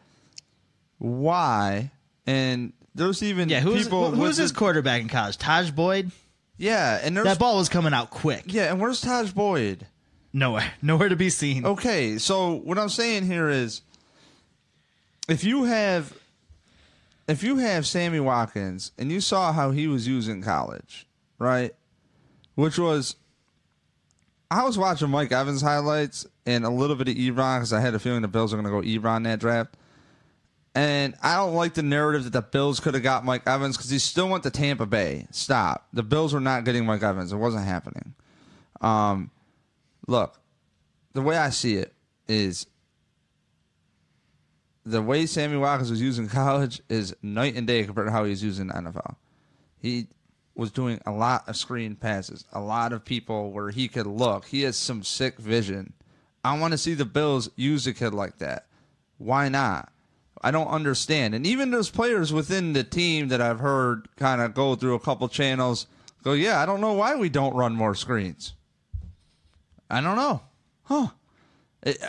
[0.98, 1.92] why.
[2.26, 5.38] And there's even yeah, who's people who's his quarterback in college?
[5.38, 6.12] Tajh Boyd.
[6.58, 8.46] Yeah, and there's That ball was coming out quick.
[8.48, 9.86] yeah, and where's Tajh Boyd?
[10.34, 11.66] Nowhere, nowhere to be seen.
[11.66, 13.82] Okay, so what I'm saying here is,
[15.30, 16.14] if you have,
[17.28, 21.76] if you have Sammy Watkins and you saw how he was used in college, right?
[22.56, 23.16] Which was,
[24.50, 27.94] I was watching Mike Evans highlights and a little bit of Ebron because I had
[27.96, 29.76] a feeling the Bills are going to go Ebron that draft.
[30.74, 33.90] And I don't like the narrative that the Bills could have got Mike Evans because
[33.90, 35.28] he still went to Tampa Bay.
[35.32, 35.88] Stop.
[35.92, 37.34] The Bills were not getting Mike Evans.
[37.34, 38.14] It wasn't happening.
[38.80, 39.32] Um,
[40.08, 40.40] look,
[41.14, 41.94] the way I see it
[42.28, 42.68] is
[44.86, 48.24] the way Sammy Watkins was used in college is night and day compared to how
[48.24, 49.16] he's used in NFL.
[49.82, 50.08] He
[50.58, 54.46] was doing a lot of screen passes, a lot of people where he could look.
[54.46, 55.94] He has some sick vision.
[56.44, 58.66] I want to see the Bills use a kid like that.
[59.18, 59.92] Why not?
[60.42, 61.36] I don't understand.
[61.36, 65.00] And even those players within the team that I've heard kind of go through a
[65.00, 65.88] couple channels
[66.24, 68.54] go, yeah, I don't know why we don't run more screens.
[69.90, 70.42] I don't know.
[70.84, 71.08] Huh.
[71.84, 72.02] It,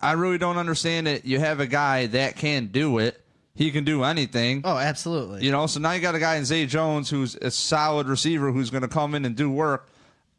[0.00, 1.24] I really don't understand it.
[1.24, 3.22] You have a guy that can do it.
[3.60, 4.62] He can do anything.
[4.64, 5.44] Oh, absolutely.
[5.44, 8.50] You know, so now you got a guy in Zay Jones who's a solid receiver
[8.50, 9.90] who's going to come in and do work.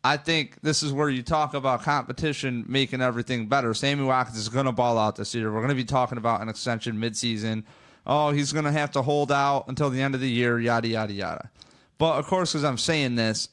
[0.03, 3.75] I think this is where you talk about competition making everything better.
[3.75, 5.51] Sammy Watkins is going to ball out this year.
[5.51, 7.63] We're going to be talking about an extension midseason.
[8.07, 10.87] Oh, he's going to have to hold out until the end of the year, yada,
[10.87, 11.51] yada, yada.
[11.99, 13.49] But of course, as I'm saying this,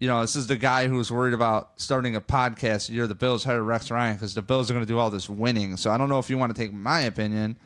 [0.00, 2.90] you know, this is the guy who's worried about starting a podcast.
[2.90, 5.30] You're the Bills hired Rex Ryan because the Bills are going to do all this
[5.30, 5.76] winning.
[5.76, 7.56] So I don't know if you want to take my opinion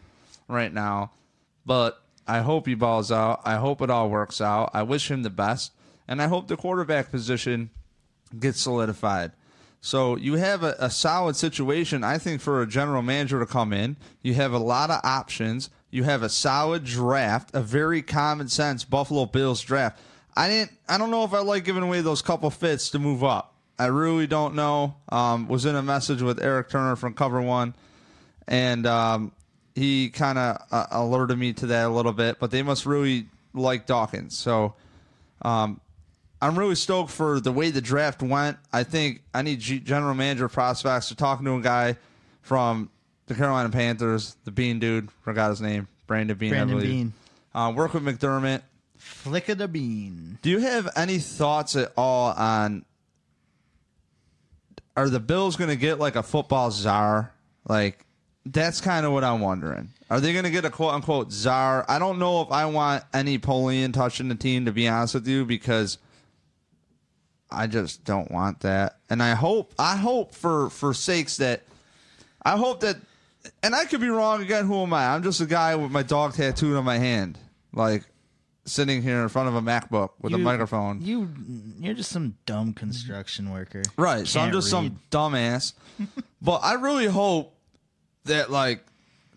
[0.48, 1.12] right now,
[1.64, 3.40] but I hope he balls out.
[3.44, 4.70] I hope it all works out.
[4.74, 5.72] I wish him the best,
[6.06, 7.70] and I hope the quarterback position
[8.38, 9.32] gets solidified.
[9.80, 13.72] So you have a, a solid situation, I think, for a general manager to come
[13.72, 13.96] in.
[14.22, 15.70] You have a lot of options.
[15.90, 20.00] You have a solid draft, a very common sense Buffalo Bills draft.
[20.36, 20.72] I didn't.
[20.88, 23.54] I don't know if I like giving away those couple fits to move up.
[23.78, 24.96] I really don't know.
[25.08, 27.74] Um, was in a message with Eric Turner from Cover One,
[28.46, 29.32] and um,
[29.78, 32.38] he kind of uh, alerted me to that a little bit.
[32.38, 34.36] But they must really like Dawkins.
[34.36, 34.74] So
[35.42, 35.80] um,
[36.40, 38.58] I'm really stoked for the way the draft went.
[38.72, 41.08] I think I need G- general manager prospects.
[41.08, 41.96] They're talking to a guy
[42.42, 42.90] from
[43.26, 46.50] the Carolina Panthers, the Beane dude, forgot his name, Brandon Beane.
[46.50, 46.90] Brandon I believe.
[46.90, 47.12] Beane.
[47.54, 48.62] Uh, work with McDermott.
[48.96, 50.38] Flick of the bean.
[50.42, 52.84] Do you have any thoughts at all on
[54.96, 57.32] are the Bills going to get like a football czar?
[57.68, 58.04] Like
[58.46, 59.90] that's kind of what I'm wondering.
[60.10, 61.84] Are they going to get a quote unquote czar?
[61.88, 65.26] I don't know if I want any Polian touching the team to be honest with
[65.26, 65.98] you because
[67.50, 68.96] I just don't want that.
[69.10, 71.62] And I hope I hope for for sakes that
[72.42, 72.96] I hope that
[73.62, 75.08] and I could be wrong again, who am I?
[75.08, 77.38] I'm just a guy with my dog tattooed on my hand.
[77.72, 78.04] Like
[78.64, 81.00] sitting here in front of a MacBook with a microphone.
[81.00, 81.28] You,
[81.80, 83.82] you're just some dumb construction worker.
[83.96, 84.26] Right.
[84.26, 84.70] So I'm just read.
[84.70, 85.72] some dumbass.
[86.42, 87.57] but I really hope
[88.28, 88.84] that like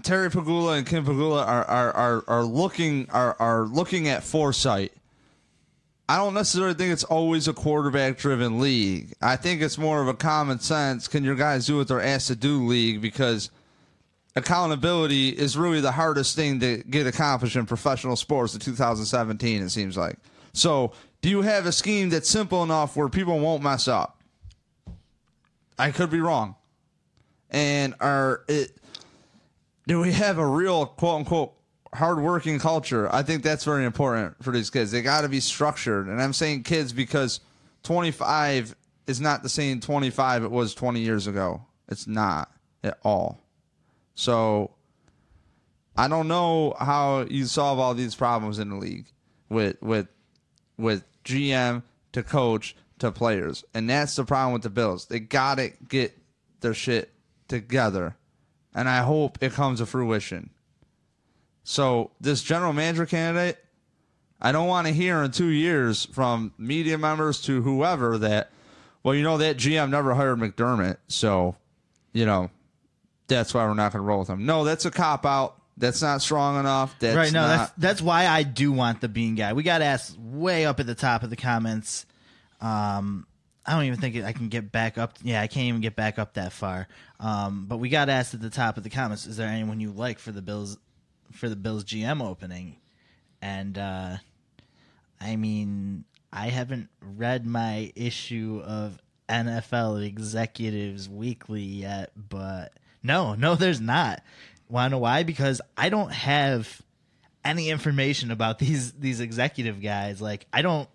[0.03, 4.93] Terry Pegula and Kim Pegula are are, are, are looking are, are looking at foresight.
[6.07, 9.13] I don't necessarily think it's always a quarterback driven league.
[9.21, 11.07] I think it's more of a common sense.
[11.07, 13.49] Can your guys do what they're asked to do league because
[14.35, 19.69] accountability is really the hardest thing to get accomplished in professional sports in 2017 it
[19.69, 20.17] seems like
[20.53, 24.21] so do you have a scheme that's simple enough where people won't mess up
[25.77, 26.55] i could be wrong
[27.49, 28.71] and are it
[29.87, 31.53] do we have a real quote unquote
[31.93, 36.07] hardworking culture i think that's very important for these kids they got to be structured
[36.07, 37.41] and i'm saying kids because
[37.83, 38.75] 25
[39.07, 42.49] is not the same 25 it was 20 years ago it's not
[42.83, 43.41] at all
[44.15, 44.71] so
[45.95, 49.07] I don't know how you solve all these problems in the league
[49.49, 50.07] with with
[50.77, 53.63] with GM to coach to players.
[53.73, 55.07] And that's the problem with the Bills.
[55.07, 56.17] They got to get
[56.61, 57.11] their shit
[57.47, 58.15] together.
[58.73, 60.49] And I hope it comes to fruition.
[61.63, 63.63] So, this general manager candidate,
[64.41, 68.51] I don't want to hear in 2 years from media members to whoever that
[69.03, 71.55] well, you know that GM never hired McDermott, so
[72.13, 72.49] you know,
[73.27, 74.45] that's why we're not going to roll with him.
[74.45, 75.57] No, that's a cop out.
[75.77, 76.95] That's not strong enough.
[76.99, 77.31] That's right.
[77.31, 79.53] No, not, that's that's why I do want the bean guy.
[79.53, 82.05] We got asked way up at the top of the comments.
[82.59, 83.25] Um,
[83.65, 85.17] I don't even think I can get back up.
[85.21, 86.87] Yeah, I can't even get back up that far.
[87.19, 89.91] Um, but we got asked at the top of the comments: Is there anyone you
[89.91, 90.77] like for the Bills
[91.31, 92.77] for the Bills GM opening?
[93.41, 94.17] And uh,
[95.19, 98.99] I mean, I haven't read my issue of
[99.29, 104.23] NFL Executives Weekly yet, but no, no, there's not.
[104.71, 105.23] To know why?
[105.23, 106.81] Because I don't have
[107.43, 110.21] any information about these these executive guys.
[110.21, 110.89] Like, I don't.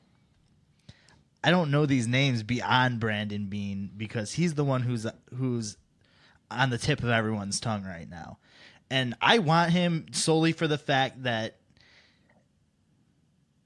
[1.46, 5.76] I don't know these names beyond Brandon Beane because he's the one who's who's
[6.50, 8.38] on the tip of everyone's tongue right now.
[8.90, 11.58] And I want him solely for the fact that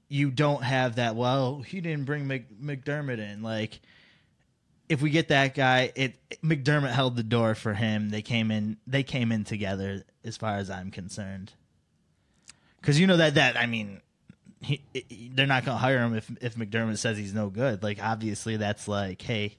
[0.09, 1.15] you don't have that.
[1.15, 3.41] Well, he didn't bring Mc, McDermott in.
[3.41, 3.79] Like,
[4.87, 8.09] if we get that guy, it McDermott held the door for him.
[8.09, 8.77] They came in.
[8.85, 11.53] They came in together, as far as I'm concerned.
[12.79, 14.01] Because you know that that I mean,
[14.61, 17.83] he, he- they're not going to hire him if if McDermott says he's no good.
[17.83, 19.57] Like, obviously, that's like, hey,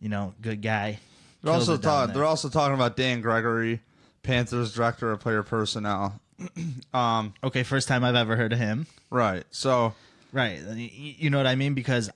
[0.00, 0.98] you know, good guy.
[1.42, 2.14] They're also talking.
[2.14, 3.80] They're also talking about Dan Gregory,
[4.22, 6.20] Panthers director of player personnel.
[6.94, 7.62] um, okay.
[7.62, 8.86] First time I've ever heard of him.
[9.10, 9.44] right.
[9.50, 9.94] So
[10.32, 10.60] Right.
[10.76, 11.74] You know what I mean?
[11.74, 12.08] Because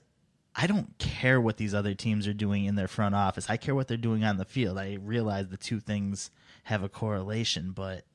[0.55, 3.49] I don't care what these other teams are doing in their front office.
[3.49, 4.77] I care what they're doing on the field.
[4.77, 6.31] I realize the two things
[6.63, 8.05] have a correlation, but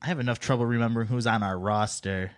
[0.00, 2.32] I have enough trouble remembering who's on our roster.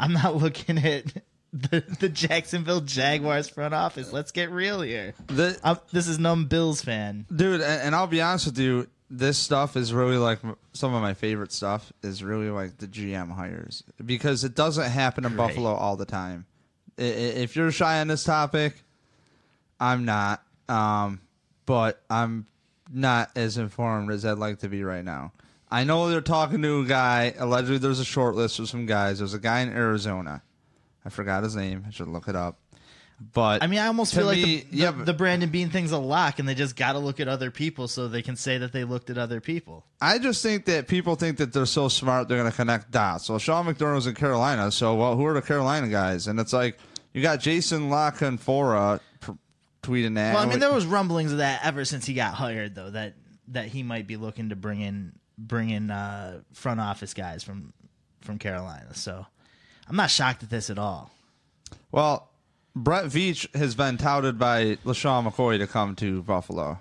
[0.00, 1.04] I'm not looking at
[1.52, 4.12] the, the Jacksonville Jaguars front office.
[4.12, 5.14] Let's get real here.
[5.26, 7.26] the I'm, this is numb Bills fan.
[7.34, 10.38] dude, and, and I'll be honest with you, this stuff is really like
[10.72, 11.92] some of my favorite stuff.
[12.02, 15.48] Is really like the GM hires because it doesn't happen in Great.
[15.48, 16.46] Buffalo all the time.
[16.96, 18.82] If you're shy on this topic,
[19.78, 20.42] I'm not.
[20.68, 21.20] Um,
[21.66, 22.46] but I'm
[22.92, 25.32] not as informed as I'd like to be right now.
[25.70, 27.34] I know they're talking to a guy.
[27.38, 29.18] Allegedly, there's a short list of some guys.
[29.18, 30.42] There's a guy in Arizona.
[31.04, 31.84] I forgot his name.
[31.86, 32.58] I should look it up.
[33.34, 35.68] But I mean, I almost feel like me- the, the, yeah, but- the Brandon Beane
[35.68, 38.34] thing's a lock, and they just got to look at other people so they can
[38.34, 39.84] say that they looked at other people.
[40.00, 43.26] I just think that people think that they're so smart they're going to connect dots.
[43.26, 44.70] So Sean McDermott was in Carolina.
[44.72, 46.28] So well, who are the Carolina guys?
[46.28, 46.78] And it's like
[47.12, 49.32] you got Jason La Canfora pr-
[49.82, 50.32] tweeting that.
[50.34, 53.14] Well, I mean, there was rumblings of that ever since he got hired, though that
[53.48, 55.12] that he might be looking to bring in
[55.46, 57.72] bring in uh, front office guys from
[58.20, 58.94] from Carolina.
[58.94, 59.26] So
[59.88, 61.10] I'm not shocked at this at all.
[61.90, 62.28] well,
[62.76, 66.78] Brett Veach has been touted by LeSean McCoy to come to Buffalo.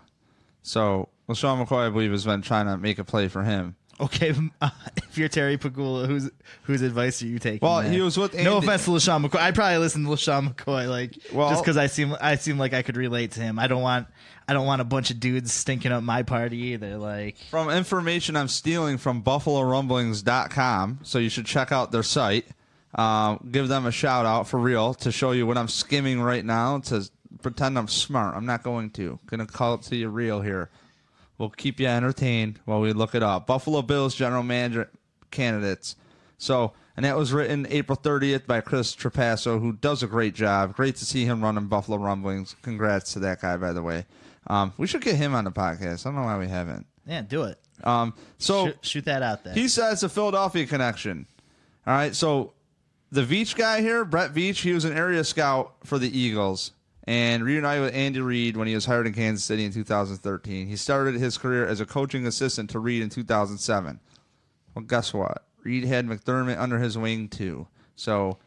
[0.62, 3.76] So LeSean McCoy, I believe, has been trying to make a play for him.
[4.00, 6.30] Okay, uh, if you're Terry Pegula, whose
[6.64, 7.60] whose advice are you taking?
[7.68, 7.92] Well, there?
[7.92, 9.40] he was with No offense to LeSean McCoy.
[9.40, 12.74] I'd probably listen to LeSean McCoy, like Well- just because I seem I seem like
[12.74, 13.60] I could relate to him.
[13.60, 14.08] I don't want
[14.48, 16.98] I don't want a bunch of dudes stinking up my party either.
[16.98, 22.48] Like, From information I'm stealing from BuffaloRumblings.com, so you should check out their site.
[22.96, 26.44] Um, give them a shout out for real to show you what I'm skimming right
[26.44, 27.08] now to
[27.44, 28.36] pretend I'm smart.
[28.36, 29.20] I'm not going to.
[29.28, 30.70] Gonna call it to you real here.
[31.40, 33.48] We'll keep you entertained while we look it up.
[33.48, 34.90] Buffalo Bills general manager
[35.32, 35.96] candidates.
[36.38, 40.76] So, and that was written April 30th by Chris Trapasso, who does a great job.
[40.76, 42.56] Great to see him running Buffalo Rumblings.
[42.62, 44.06] Congrats to that guy, by the way.
[44.48, 46.06] Um, we should get him on the podcast.
[46.06, 46.86] I don't know why we haven't.
[47.06, 47.58] yeah, do it.
[47.84, 49.54] Um, so shoot, shoot that out there.
[49.54, 51.26] he says a Philadelphia connection.
[51.88, 52.52] All right, so
[53.12, 56.72] the Veach guy here, Brett Veach, he was an area scout for the Eagles
[57.10, 60.68] and reunited with Andy Reid when he was hired in Kansas City in 2013.
[60.68, 64.00] He started his career as a coaching assistant to Reid in 2007.
[64.76, 65.44] Well, guess what?
[65.64, 67.68] Reid had McDermott under his wing too.
[67.96, 68.38] So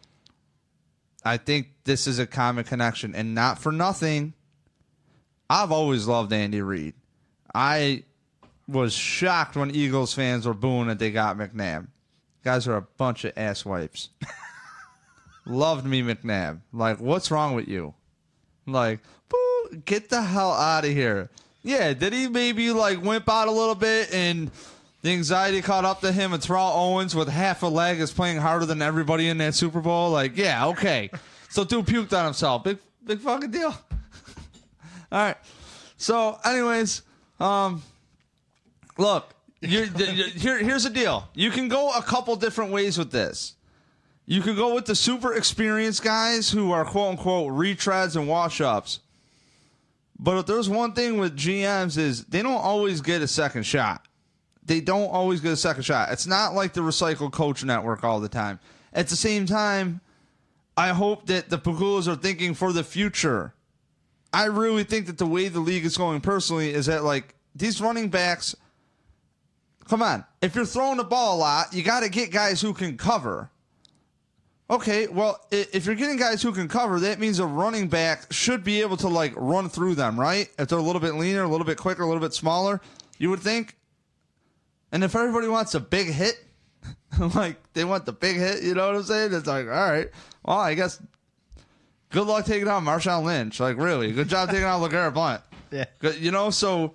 [1.25, 4.33] I think this is a common connection, and not for nothing.
[5.51, 6.95] I've always loved Andy Reid.
[7.53, 8.05] I
[8.69, 11.89] was shocked when Eagles fans were booing that they got McNabb.
[12.45, 14.11] Guys are a bunch of ass wipes.
[15.45, 16.61] Loved me McNabb.
[16.73, 17.95] Like, what's wrong with you?
[18.67, 19.01] Like,
[19.85, 21.29] get the hell out of here.
[21.63, 24.51] Yeah, did he maybe like wimp out a little bit and
[25.03, 28.39] the anxiety caught up to him and Terrell Owens with half a leg is playing
[28.39, 30.11] harder than everybody in that Super Bowl?
[30.11, 31.11] Like, yeah, okay.
[31.51, 32.65] So dude puked on himself.
[32.65, 33.69] Big big fucking deal.
[35.13, 35.37] All right.
[35.97, 37.03] So, anyways,
[37.39, 37.83] um,
[38.99, 41.29] look, you're, you're- here, here's the deal.
[41.35, 43.55] You can go a couple different ways with this.
[44.27, 48.61] You can go with the super experienced guys who are quote unquote retreads and wash
[48.61, 49.01] ups.
[50.19, 54.07] But if there's one thing with GMs is they don't always get a second shot.
[54.65, 56.13] They don't always get a second shot.
[56.13, 58.61] It's not like the recycled coach network all the time.
[58.93, 60.01] At the same time,
[60.77, 63.55] I hope that the Pegulas are thinking for the future.
[64.33, 67.81] I really think that the way the league is going personally is that like these
[67.81, 68.55] running backs
[69.89, 72.73] come on, if you're throwing the ball a lot, you got to get guys who
[72.73, 73.51] can cover.
[74.73, 78.65] Okay, well, if you're getting guys who can cover, that means a running back should
[78.65, 80.49] be able to like run through them, right?
[80.59, 82.81] If they're a little bit leaner, a little bit quicker, a little bit smaller,
[83.19, 83.77] you would think.
[84.91, 86.43] And if everybody wants a big hit,
[87.35, 89.35] like they want the big hit, you know what I'm saying?
[89.35, 90.09] It's like, all right,
[90.43, 91.03] well, I guess
[92.09, 93.61] good luck taking out Marshawn Lynch.
[93.61, 95.43] Like, really, good job taking out LeGarrette Blunt.
[95.71, 95.87] Yeah.
[96.19, 96.95] You know, so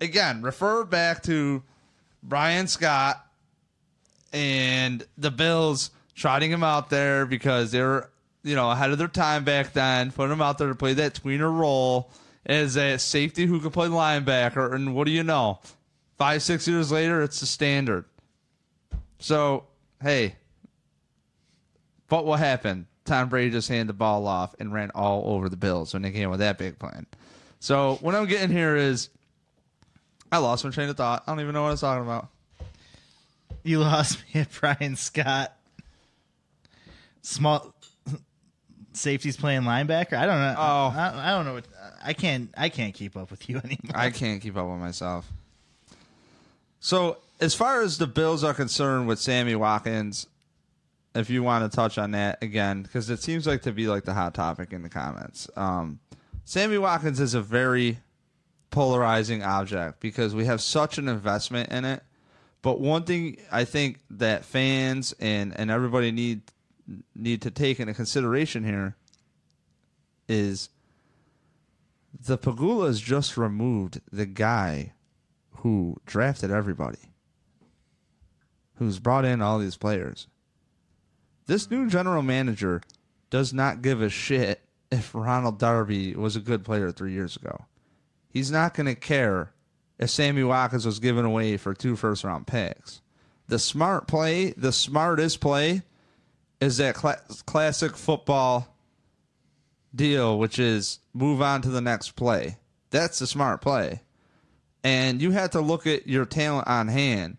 [0.00, 1.62] again, refer back to
[2.22, 3.26] Bryan Scott
[4.34, 8.10] and the Bills trotting him out there because they were,
[8.42, 11.14] you know, ahead of their time back then, putting him out there to play that
[11.14, 12.10] tweener role
[12.44, 14.74] as a safety who could play linebacker.
[14.74, 15.60] And what do you know?
[16.18, 18.04] Five, six years later, it's the standard.
[19.18, 19.64] So,
[20.02, 20.36] hey,
[22.08, 22.86] but what happened?
[23.04, 26.10] Tom Brady just handed the ball off and ran all over the Bills when they
[26.10, 27.06] came with that big plan.
[27.58, 29.08] So, what I'm getting here is
[30.30, 31.24] I lost my train of thought.
[31.26, 32.28] I don't even know what I was talking about.
[33.64, 35.56] You lost me at Bryan Scott.
[37.22, 37.74] Small
[38.92, 40.14] safety's playing linebacker.
[40.14, 40.54] I don't know.
[40.58, 40.94] Oh.
[40.96, 41.54] I, I don't know.
[41.54, 41.66] What,
[42.04, 42.50] I can't.
[42.56, 43.92] I can't keep up with you anymore.
[43.94, 45.30] I can't keep up with myself.
[46.80, 50.26] So, as far as the Bills are concerned with Sammy Watkins,
[51.14, 54.04] if you want to touch on that again, because it seems like to be like
[54.04, 55.48] the hot topic in the comments.
[55.56, 56.00] Um,
[56.44, 57.98] Sammy Watkins is a very
[58.70, 62.02] polarizing object because we have such an investment in it.
[62.62, 66.42] But one thing I think that fans and, and everybody need
[67.14, 68.96] need to take into consideration here
[70.28, 70.68] is
[72.18, 74.92] the Pegulas just removed the guy
[75.56, 76.98] who drafted everybody,
[78.76, 80.26] who's brought in all these players.
[81.46, 82.82] This new general manager
[83.30, 87.64] does not give a shit if Ronald Darby was a good player three years ago.
[88.28, 89.52] He's not going to care
[89.98, 93.00] if Sammy Watkins was given away for two first round picks.
[93.48, 95.82] The smart play, the smartest play,
[96.62, 98.68] is that cla- classic football
[99.92, 102.56] deal, which is move on to the next play.
[102.90, 104.02] That's the smart play.
[104.84, 107.38] And you have to look at your talent on hand.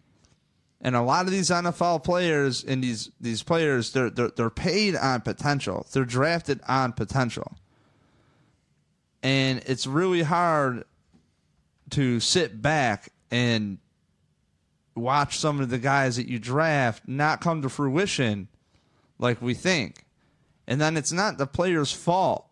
[0.82, 4.98] And a lot of these NFL players and these these players, they're they're, they're paid
[4.98, 5.88] on potential.
[5.94, 7.54] They're drafted on potential.
[9.22, 10.84] And it's really hard
[11.92, 13.78] to sit back and
[14.96, 18.50] watch some of the guys that you draft not come to fruition
[19.24, 20.06] like we think.
[20.68, 22.46] And then it's not the player's fault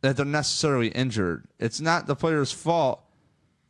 [0.00, 1.46] that they're necessarily injured.
[1.58, 3.02] It's not the player's fault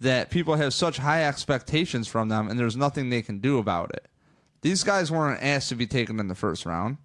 [0.01, 3.92] that people have such high expectations from them and there's nothing they can do about
[3.95, 4.07] it.
[4.61, 6.99] These guys weren't asked to be taken in the first round.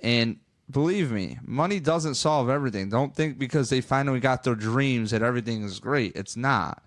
[0.00, 0.38] And
[0.70, 2.88] believe me, money doesn't solve everything.
[2.88, 6.16] Don't think because they finally got their dreams that everything is great.
[6.16, 6.82] It's not.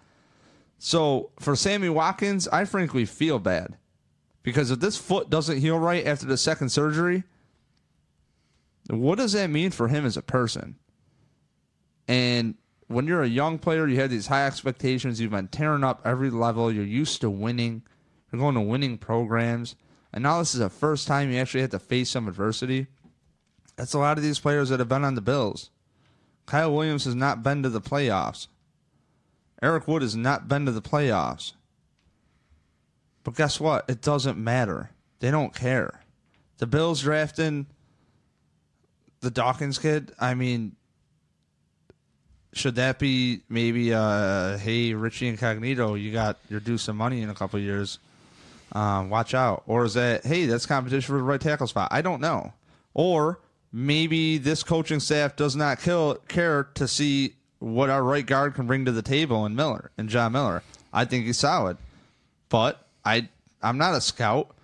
[0.77, 3.77] So for Sammy Watkins, I frankly feel bad.
[4.43, 7.23] Because if this foot doesn't heal right after the second surgery,
[8.89, 10.75] what does that mean for him as a person?
[12.07, 12.55] And
[12.87, 15.21] when you're a young player, you have these high expectations.
[15.21, 16.71] You've been tearing up every level.
[16.71, 17.83] You're used to winning.
[18.31, 19.75] You're going to winning programs.
[20.11, 22.87] And now this is the first time you actually have to face some adversity.
[23.75, 25.69] That's a lot of these players that have been on the Bills.
[26.47, 28.47] Kyle Williams has not been to the playoffs.
[29.61, 31.53] Eric Wood has not been to the playoffs.
[33.23, 33.87] But guess what?
[33.87, 34.89] It doesn't matter.
[35.19, 36.01] They don't care.
[36.57, 37.67] The Bills drafting
[39.21, 40.75] the Dawkins kid, I mean,
[42.53, 47.29] should that be maybe uh hey Richie Incognito, you got you're due some money in
[47.29, 47.99] a couple years.
[48.71, 49.63] Um, watch out.
[49.67, 51.89] Or is that hey, that's competition for the right tackle spot?
[51.91, 52.53] I don't know.
[52.93, 53.39] Or
[53.71, 58.67] maybe this coaching staff does not kill, care to see what our right guard can
[58.67, 60.63] bring to the table in Miller and John Miller.
[60.91, 61.77] I think he's solid.
[62.49, 63.29] But I
[63.61, 64.55] I'm not a scout.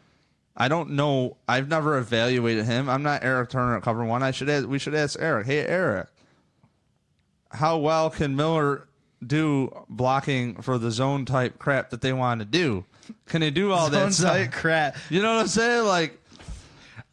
[0.58, 1.38] I don't know.
[1.50, 2.90] I've never evaluated him.
[2.90, 4.24] I'm not Eric Turner at cover one.
[4.24, 5.48] I should ask, we should ask Eric.
[5.48, 6.08] Hey Eric,
[7.52, 8.88] how well can Miller
[9.26, 12.86] do blocking for the zone type crap that they want to do?
[13.28, 14.32] Can he do all that Zone stuff?
[14.36, 14.98] type crap.
[15.10, 15.86] You know what I'm saying?
[15.86, 16.20] Like,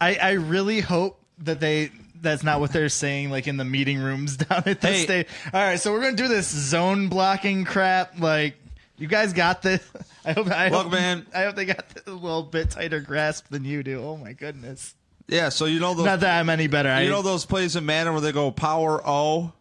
[0.00, 1.90] I, I really hope that they
[2.20, 5.02] that's not what they're saying like in the meeting rooms down at the Hey.
[5.04, 5.26] state.
[5.52, 8.18] All right, so we're gonna do this zone blocking crap.
[8.20, 8.54] Like
[9.02, 9.82] you guys got this.
[10.24, 10.46] I hope.
[10.46, 11.26] I Look, hope, man.
[11.34, 14.00] I hope they got a little bit tighter grasp than you do.
[14.00, 14.94] Oh my goodness.
[15.26, 15.48] yeah.
[15.48, 16.88] So you know those, Not that I'm any better.
[16.88, 19.52] I you know those plays in Madden where they go power O.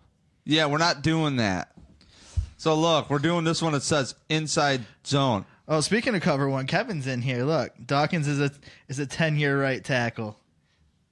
[0.45, 1.71] Yeah, we're not doing that.
[2.57, 3.73] So look, we're doing this one.
[3.73, 5.45] It says inside zone.
[5.67, 7.43] Oh, speaking of cover one, Kevin's in here.
[7.43, 8.51] Look, Dawkins is a
[8.89, 10.37] is a ten year right tackle.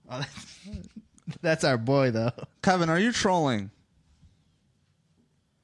[0.08, 0.60] Oh, that's,
[1.42, 2.32] that's our boy though.
[2.62, 3.72] Kevin, are you trolling?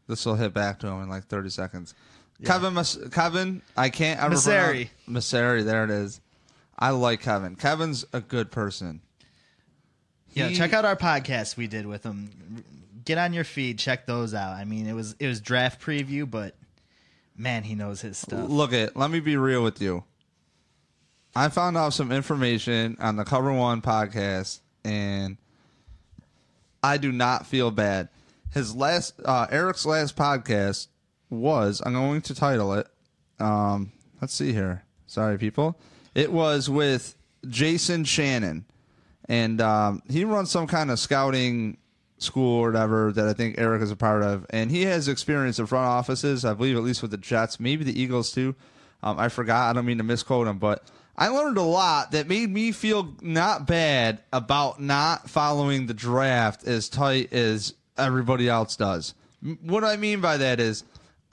[0.08, 1.96] This will hit back to him in like 30 seconds.
[2.44, 4.90] Kevin, Mas- Kevin, I can't Masseri.
[5.06, 6.20] pronounce- Masseri, there it is.
[6.78, 7.56] I like Kevin.
[7.56, 9.02] Kevin's a good person.
[10.34, 12.64] Yeah, He- check out our podcast we did with him.
[13.06, 14.54] Get on your feed, check those out.
[14.54, 16.56] I mean, it was it was draft preview, but
[17.38, 18.50] man, he knows his stuff.
[18.50, 18.98] Look it.
[18.98, 20.04] Let me be real with you.
[21.36, 25.38] I found out some information on the Cover One podcast, and
[26.84, 28.10] I do not feel bad.
[28.52, 30.88] His last, uh, Eric's last podcast
[31.30, 31.82] was.
[31.86, 32.88] I'm going to title it.
[33.40, 34.84] Um, let's see here.
[35.08, 35.78] Sorry, people.
[36.14, 37.16] It was with
[37.48, 38.66] Jason Shannon,
[39.28, 41.78] and um, he runs some kind of scouting
[42.18, 45.60] school or whatever that I think Eric is a part of, and he has experience
[45.60, 46.46] in front offices.
[46.46, 48.56] I believe at least with the Jets, maybe the Eagles too.
[49.04, 49.70] Um, I forgot.
[49.70, 53.14] I don't mean to misquote him, but I learned a lot that made me feel
[53.22, 59.14] not bad about not following the draft as tight as everybody else does.
[59.62, 60.84] What I mean by that is,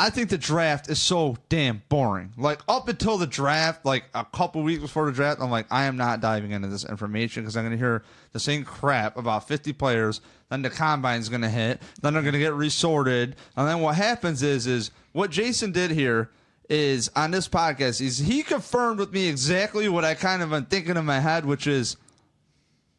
[0.02, 2.32] I think the draft is so damn boring.
[2.36, 5.84] Like up until the draft, like a couple weeks before the draft, I'm like, I
[5.84, 9.46] am not diving into this information because I'm going to hear the same crap about
[9.46, 10.20] 50 players.
[10.50, 11.80] Then the combine's going to hit.
[12.00, 13.36] Then they're going to get resorted.
[13.56, 16.30] And then what happens is, is what Jason did here
[16.68, 20.64] is on this podcast is he confirmed with me exactly what I kind of been
[20.64, 21.96] thinking in my head, which is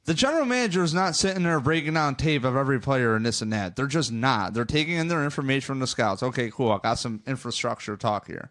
[0.06, 3.42] the general manager is not sitting there breaking down tape of every player and this
[3.42, 3.76] and that.
[3.76, 4.54] They're just not.
[4.54, 6.22] They're taking in their information from the scouts.
[6.22, 6.72] Okay, cool.
[6.72, 8.50] I got some infrastructure talk here.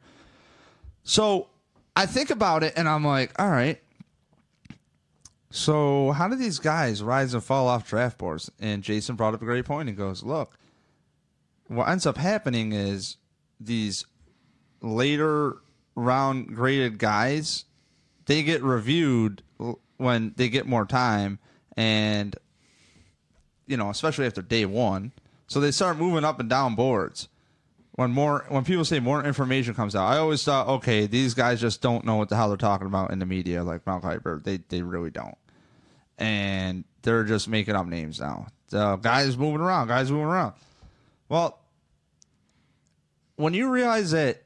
[1.04, 1.48] So
[1.94, 3.80] I think about it and I'm like, all right.
[5.50, 8.50] So how do these guys rise and fall off draft boards?
[8.58, 10.56] And Jason brought up a great point and goes, look,
[11.66, 13.18] what ends up happening is
[13.60, 14.06] these
[14.80, 15.56] later
[15.94, 17.66] round graded guys,
[18.24, 19.42] they get reviewed
[19.96, 21.38] when they get more time
[21.76, 22.36] and
[23.66, 25.12] you know, especially after day 1.
[25.46, 27.28] So they start moving up and down boards.
[27.92, 31.60] When more when people say more information comes out, I always thought, okay, these guys
[31.60, 34.42] just don't know what the hell they're talking about in the media like Mel Kiper.
[34.42, 35.36] They they really don't.
[36.16, 38.46] And they're just making up names now.
[38.70, 40.54] The guys moving around, guys moving around.
[41.28, 41.58] Well,
[43.36, 44.42] when you realize that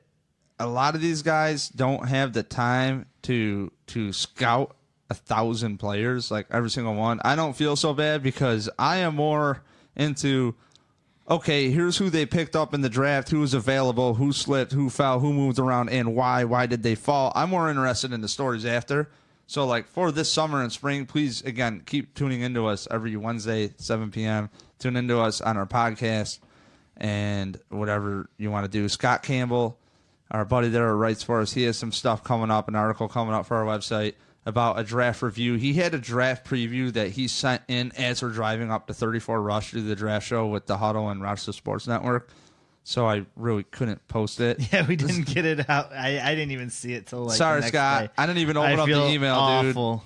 [0.58, 4.76] a lot of these guys don't have the time to to scout
[5.10, 9.16] a thousand players, like every single one, I don't feel so bad because I am
[9.16, 9.62] more
[9.94, 10.54] into
[11.28, 14.88] okay, here's who they picked up in the draft, who was available, who slipped, who
[14.88, 16.44] fell, who moved around, and why.
[16.44, 17.32] Why did they fall?
[17.34, 19.10] I'm more interested in the stories after.
[19.48, 23.72] So, like for this summer and spring, please again keep tuning into us every Wednesday,
[23.76, 24.50] 7 p.m.
[24.78, 26.40] Tune into us on our podcast
[26.96, 28.88] and whatever you want to do.
[28.88, 29.78] Scott Campbell
[30.30, 33.34] our buddy there writes for us, he has some stuff coming up, an article coming
[33.34, 34.14] up for our website
[34.46, 35.54] about a draft review.
[35.54, 39.42] He had a draft preview that he sent in as we're driving up to 34
[39.42, 42.30] Rush to do the draft show with the Huddle and Rochester Sports Network.
[42.84, 44.58] So I really couldn't post it.
[44.72, 45.92] Yeah, we didn't get it out.
[45.92, 47.36] I, I didn't even see it till like.
[47.36, 48.04] Sorry, Scott.
[48.04, 48.10] day.
[48.16, 49.70] I didn't even open I up the email, dude.
[49.70, 50.04] awful.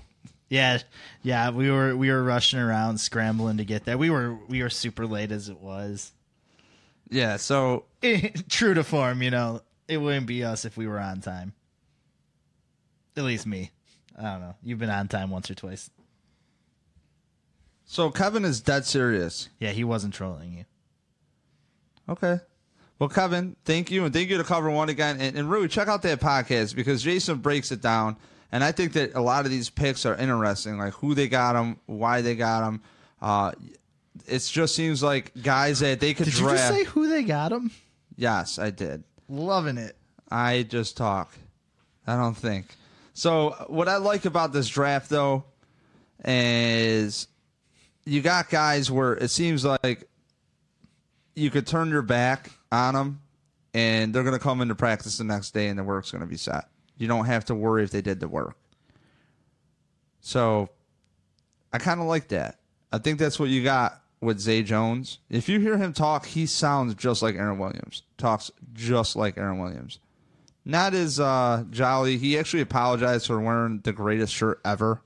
[0.49, 0.79] Yeah,
[1.23, 1.51] yeah.
[1.51, 3.99] We were we were rushing around, scrambling to get there.
[3.99, 6.13] We were we were super late as it was.
[7.11, 7.85] Yeah, so
[8.49, 11.53] True to form, you know, it wouldn't be us if we were on time.
[13.17, 13.73] At least me.
[14.21, 14.55] I don't know.
[14.63, 15.89] You've been on time once or twice.
[17.85, 19.49] so Kevin is dead serious.
[19.59, 20.65] Yeah, he wasn't trolling you.
[22.09, 22.39] Okay.
[22.99, 25.89] Well, Kevin, thank you, and thank you to Cover One again, and, and really check
[25.89, 28.17] out that podcast because Jason breaks it down,
[28.53, 31.55] and I think that a lot of these picks are interesting, like who they got
[31.55, 32.83] them, why they got them.
[33.23, 33.53] Uh,
[34.27, 36.59] it just seems like guys that they could Did you draft.
[36.59, 37.71] just say who they got them?
[38.17, 39.03] yes, I did.
[39.31, 39.97] Loving it.
[40.31, 41.33] I just talk.
[42.07, 42.67] I don't think.
[43.13, 45.45] So what I like about this draft though
[46.25, 47.29] is
[48.05, 50.09] you got guys where it seems like
[51.35, 53.21] you could turn your back on them
[53.75, 56.27] and they're going to come into practice the next day and the work's going to
[56.27, 56.69] be set.
[56.97, 58.57] You don't have to worry if they did the work.
[60.21, 60.69] So
[61.73, 62.59] I kind of like that.
[62.93, 65.19] I think that's what you got with Zay Jones.
[65.31, 68.03] If you hear him talk, he sounds just like Aaron Williams.
[68.19, 69.99] Talks just like Aaron Williams.
[70.65, 72.19] Not as uh, jolly.
[72.19, 75.01] He actually apologized for wearing the greatest shirt ever.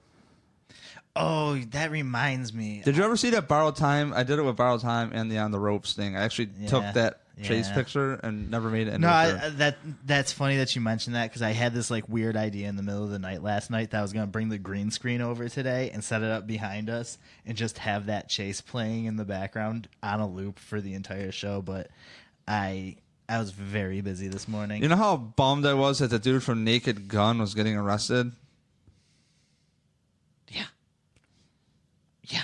[1.17, 2.83] Oh, that reminds me.
[2.85, 4.13] Did you ever see that borrowed time?
[4.13, 6.17] I did it with borrowed time and the on the ropes thing.
[6.17, 7.75] I actually took that chase Yeah.
[7.75, 8.99] picture and never made it.
[8.99, 9.27] No, I.
[9.47, 12.69] I- that that's funny that you mentioned that because I had this like weird idea
[12.69, 14.91] in the middle of the night last night that I was gonna bring the green
[14.91, 19.05] screen over today and set it up behind us and just have that chase playing
[19.05, 21.63] in the background on a loop for the entire show.
[21.63, 21.91] But
[22.49, 22.97] I
[23.29, 24.83] I was very busy this morning.
[24.83, 28.33] You know how bummed I was that the dude from Naked Gun was getting arrested?
[30.49, 30.65] yeah,
[32.29, 32.43] yeah.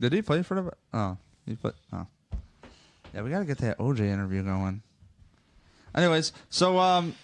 [0.00, 0.72] Did he play for the?
[0.92, 1.16] Oh,
[1.46, 1.74] he put.
[1.92, 2.06] Oh,
[3.14, 3.22] yeah.
[3.22, 4.82] We got to get that OJ interview going.
[5.94, 7.14] Anyways, so um,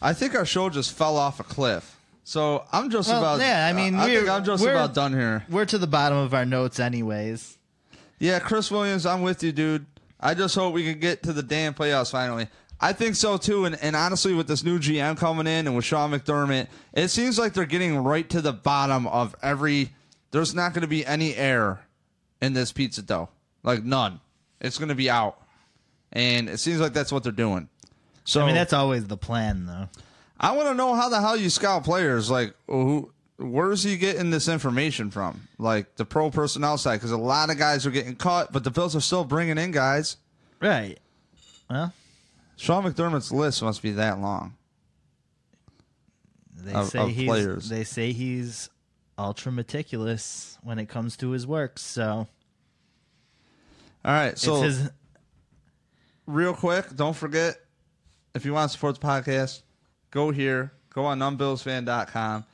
[0.00, 1.96] I think our show just fell off a cliff.
[2.22, 3.40] So I'm just Well, about.
[3.40, 5.44] yeah, I mean, I think I'm just about done here.
[5.48, 7.56] We're to the bottom of our notes, anyways.
[8.20, 9.86] Yeah, Chris Williams, I'm with you, dude.
[10.20, 12.48] I just hope we can get to the damn playoffs finally.
[12.80, 15.84] I think so too, and, and honestly, with this new GM coming in and with
[15.84, 19.90] Sean McDermott, it seems like they're getting right to the bottom of every.
[20.30, 21.80] There's not going to be any air
[22.40, 23.28] in this pizza dough,
[23.62, 24.20] like none.
[24.60, 25.38] It's going to be out,
[26.12, 27.68] and it seems like that's what they're doing.
[28.24, 29.88] So I mean, that's always the plan, though.
[30.38, 32.30] I want to know how the hell you scout players.
[32.30, 35.48] Like, who, where's he getting this information from?
[35.58, 38.70] Like the pro personnel side, because a lot of guys are getting caught, but the
[38.70, 40.16] Bills are still bringing in guys.
[40.60, 40.98] Right.
[41.68, 41.92] Well,
[42.56, 44.54] Sean McDermott's list must be that long.
[46.54, 47.68] they Of- say of he's players.
[47.68, 48.68] they say he's
[49.18, 51.78] ultra meticulous when it comes to his work.
[51.78, 52.26] So
[54.04, 54.90] All right, so his.
[56.26, 57.56] real quick, don't forget
[58.34, 59.62] if you want to support the podcast,
[60.10, 62.44] go here, go on numbbillsfan.com,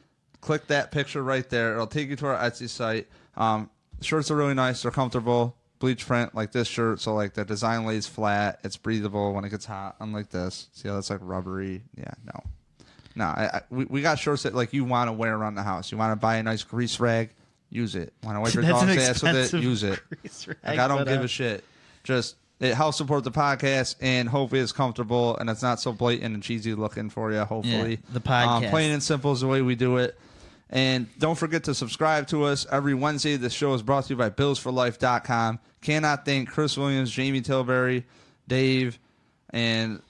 [0.40, 1.72] click that picture right there.
[1.72, 3.08] It'll take you to our Etsy site.
[3.36, 3.70] Um,
[4.00, 7.86] shirts are really nice, they're comfortable, bleach print like this shirt, so like the design
[7.86, 10.68] lays flat, it's breathable when it gets hot, unlike this.
[10.72, 11.82] See how that's like rubbery?
[11.96, 12.42] Yeah, no.
[13.14, 15.62] No, I, I, we, we got shirts that like you want to wear around the
[15.62, 15.90] house.
[15.90, 17.30] You want to buy a nice grease rag,
[17.70, 18.12] use it.
[18.22, 20.00] Want to wipe your dog's ass with it, use it.
[20.22, 21.64] grease Like rag, I don't but, give uh, a shit.
[22.04, 26.34] Just it helps support the podcast, and hopefully it's comfortable and it's not so blatant
[26.34, 27.40] and cheesy looking for you.
[27.40, 28.46] Hopefully, the podcast.
[28.46, 30.18] um, plain and simple is the way we do it.
[30.68, 33.36] And don't forget to subscribe to us every Wednesday.
[33.36, 35.60] This show is brought to you by BillsForLife.com.
[35.80, 38.04] Cannot thank Chris Williams, Jamie Tilbury,
[38.48, 38.98] Dave,
[39.50, 40.02] and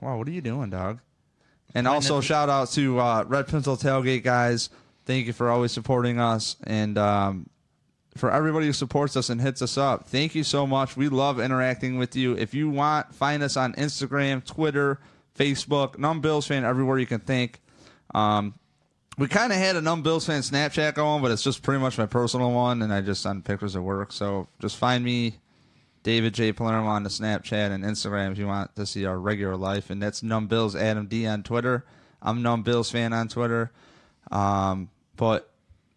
[0.00, 1.00] wow, what are you doing, dog?
[1.74, 2.26] And also nothing.
[2.26, 4.68] shout out to uh, Red Pencil Tailgate guys.
[5.06, 7.48] Thank you for always supporting us, and um,
[8.18, 10.06] for everybody who supports us and hits us up.
[10.08, 10.96] Thank you so much.
[10.96, 12.36] We love interacting with you.
[12.36, 15.00] If you want, find us on Instagram, Twitter,
[15.36, 17.60] Facebook, Numb Bills fan everywhere you can think.
[18.14, 18.54] Um,
[19.16, 21.98] we kind of had a Numb Bills fan Snapchat going, but it's just pretty much
[21.98, 24.12] my personal one, and I just send pictures of work.
[24.12, 25.38] So just find me,
[26.04, 26.52] David J.
[26.52, 29.90] Palermo on the Snapchat and Instagram if you want to see our regular life.
[29.90, 31.84] And that's Numb Bills Adam D on Twitter.
[32.22, 33.72] I'm Numb Bills fan on Twitter.
[34.30, 35.50] Um, but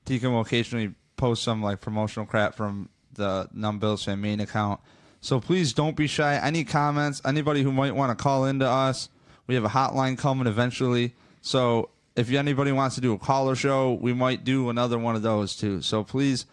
[0.06, 4.82] Deacon will occasionally post some like promotional crap from the Numb Bills fan main account.
[5.22, 6.36] So please don't be shy.
[6.36, 9.08] Any comments, anybody who might want to call into us,
[9.46, 11.14] we have a hotline coming eventually.
[11.42, 15.22] So if anybody wants to do a caller show, we might do another one of
[15.22, 15.84] those too.
[15.84, 16.48] So please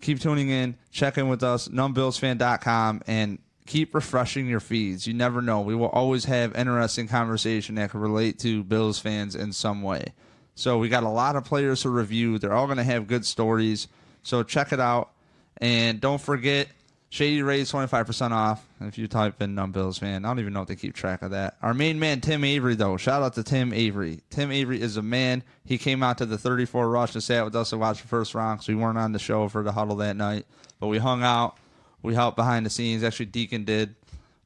[0.00, 5.06] keep tuning in, check in with us, numbbillsfan.com, and keep refreshing your feeds.
[5.06, 5.60] You never know.
[5.60, 10.14] We will always have interesting conversation that can relate to Bills fans in some way.
[10.58, 12.40] So we got a lot of players to review.
[12.40, 13.86] They're all going to have good stories.
[14.24, 15.12] So check it out.
[15.58, 16.66] And don't forget,
[17.10, 18.66] Shady Rays 25% off.
[18.80, 21.22] If you type in Numb Bills fan, I don't even know if they keep track
[21.22, 21.56] of that.
[21.62, 22.96] Our main man, Tim Avery, though.
[22.96, 24.18] Shout out to Tim Avery.
[24.30, 25.44] Tim Avery is a man.
[25.64, 28.34] He came out to the 34 rush and sat with us to watch the first
[28.34, 30.44] round because we weren't on the show for the huddle that night.
[30.80, 31.56] But we hung out.
[32.02, 33.04] We helped behind the scenes.
[33.04, 33.94] Actually, Deacon did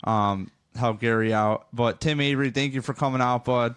[0.05, 1.69] um, help Gary out.
[1.73, 3.77] But Tim Avery, thank you for coming out, bud.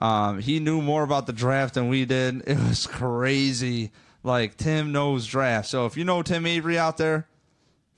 [0.00, 2.42] Um, he knew more about the draft than we did.
[2.46, 3.92] It was crazy.
[4.24, 5.68] Like Tim knows draft.
[5.68, 7.26] So if you know Tim Avery out there,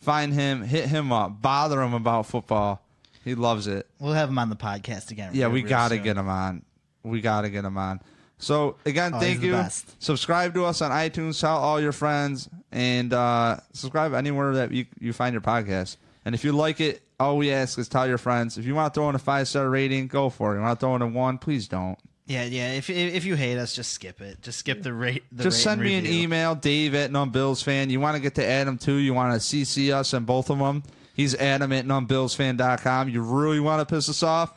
[0.01, 2.83] find him, hit him up, bother him about football.
[3.25, 3.87] He loves it.
[4.01, 5.31] We'll have him on the podcast again.
[5.35, 6.05] Yeah, we real got to soon.
[6.05, 6.63] get him on.
[7.03, 8.01] We got to get him on.
[8.39, 9.53] So again, Oh, thank you.
[9.53, 10.03] best.
[10.03, 11.41] Subscribe to us on iTunes.
[11.41, 15.97] Tell all your friends and uh, subscribe anywhere that you you find your podcast.
[16.25, 18.59] And if you like it, all we ask is tell your friends.
[18.59, 20.57] If you want to throw in a five star rating, go for it.
[20.57, 21.99] You want to throw in a one, please don't.
[22.27, 22.73] Yeah, yeah.
[22.73, 24.41] If if you hate us, just skip it.
[24.41, 25.25] Just skip the rate.
[25.31, 27.91] The Just rate send me an email, Dave at Numb Bills Fan.
[27.91, 28.95] You want to get to Adam too?
[28.97, 30.83] You want to CC us and both of them?
[31.15, 33.09] He's Adam at numbbillsfan.com.
[33.09, 34.53] You really want to piss us off?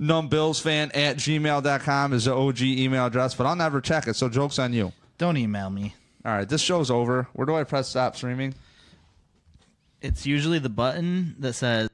[0.00, 4.58] Numbbillsfan at gmail.com is the OG email address, but I'll never check it, so joke's
[4.58, 4.92] on you.
[5.16, 5.94] Don't email me.
[6.24, 7.26] All right, this show's over.
[7.32, 8.54] Where do I press stop streaming?
[10.00, 11.88] It's usually the button that says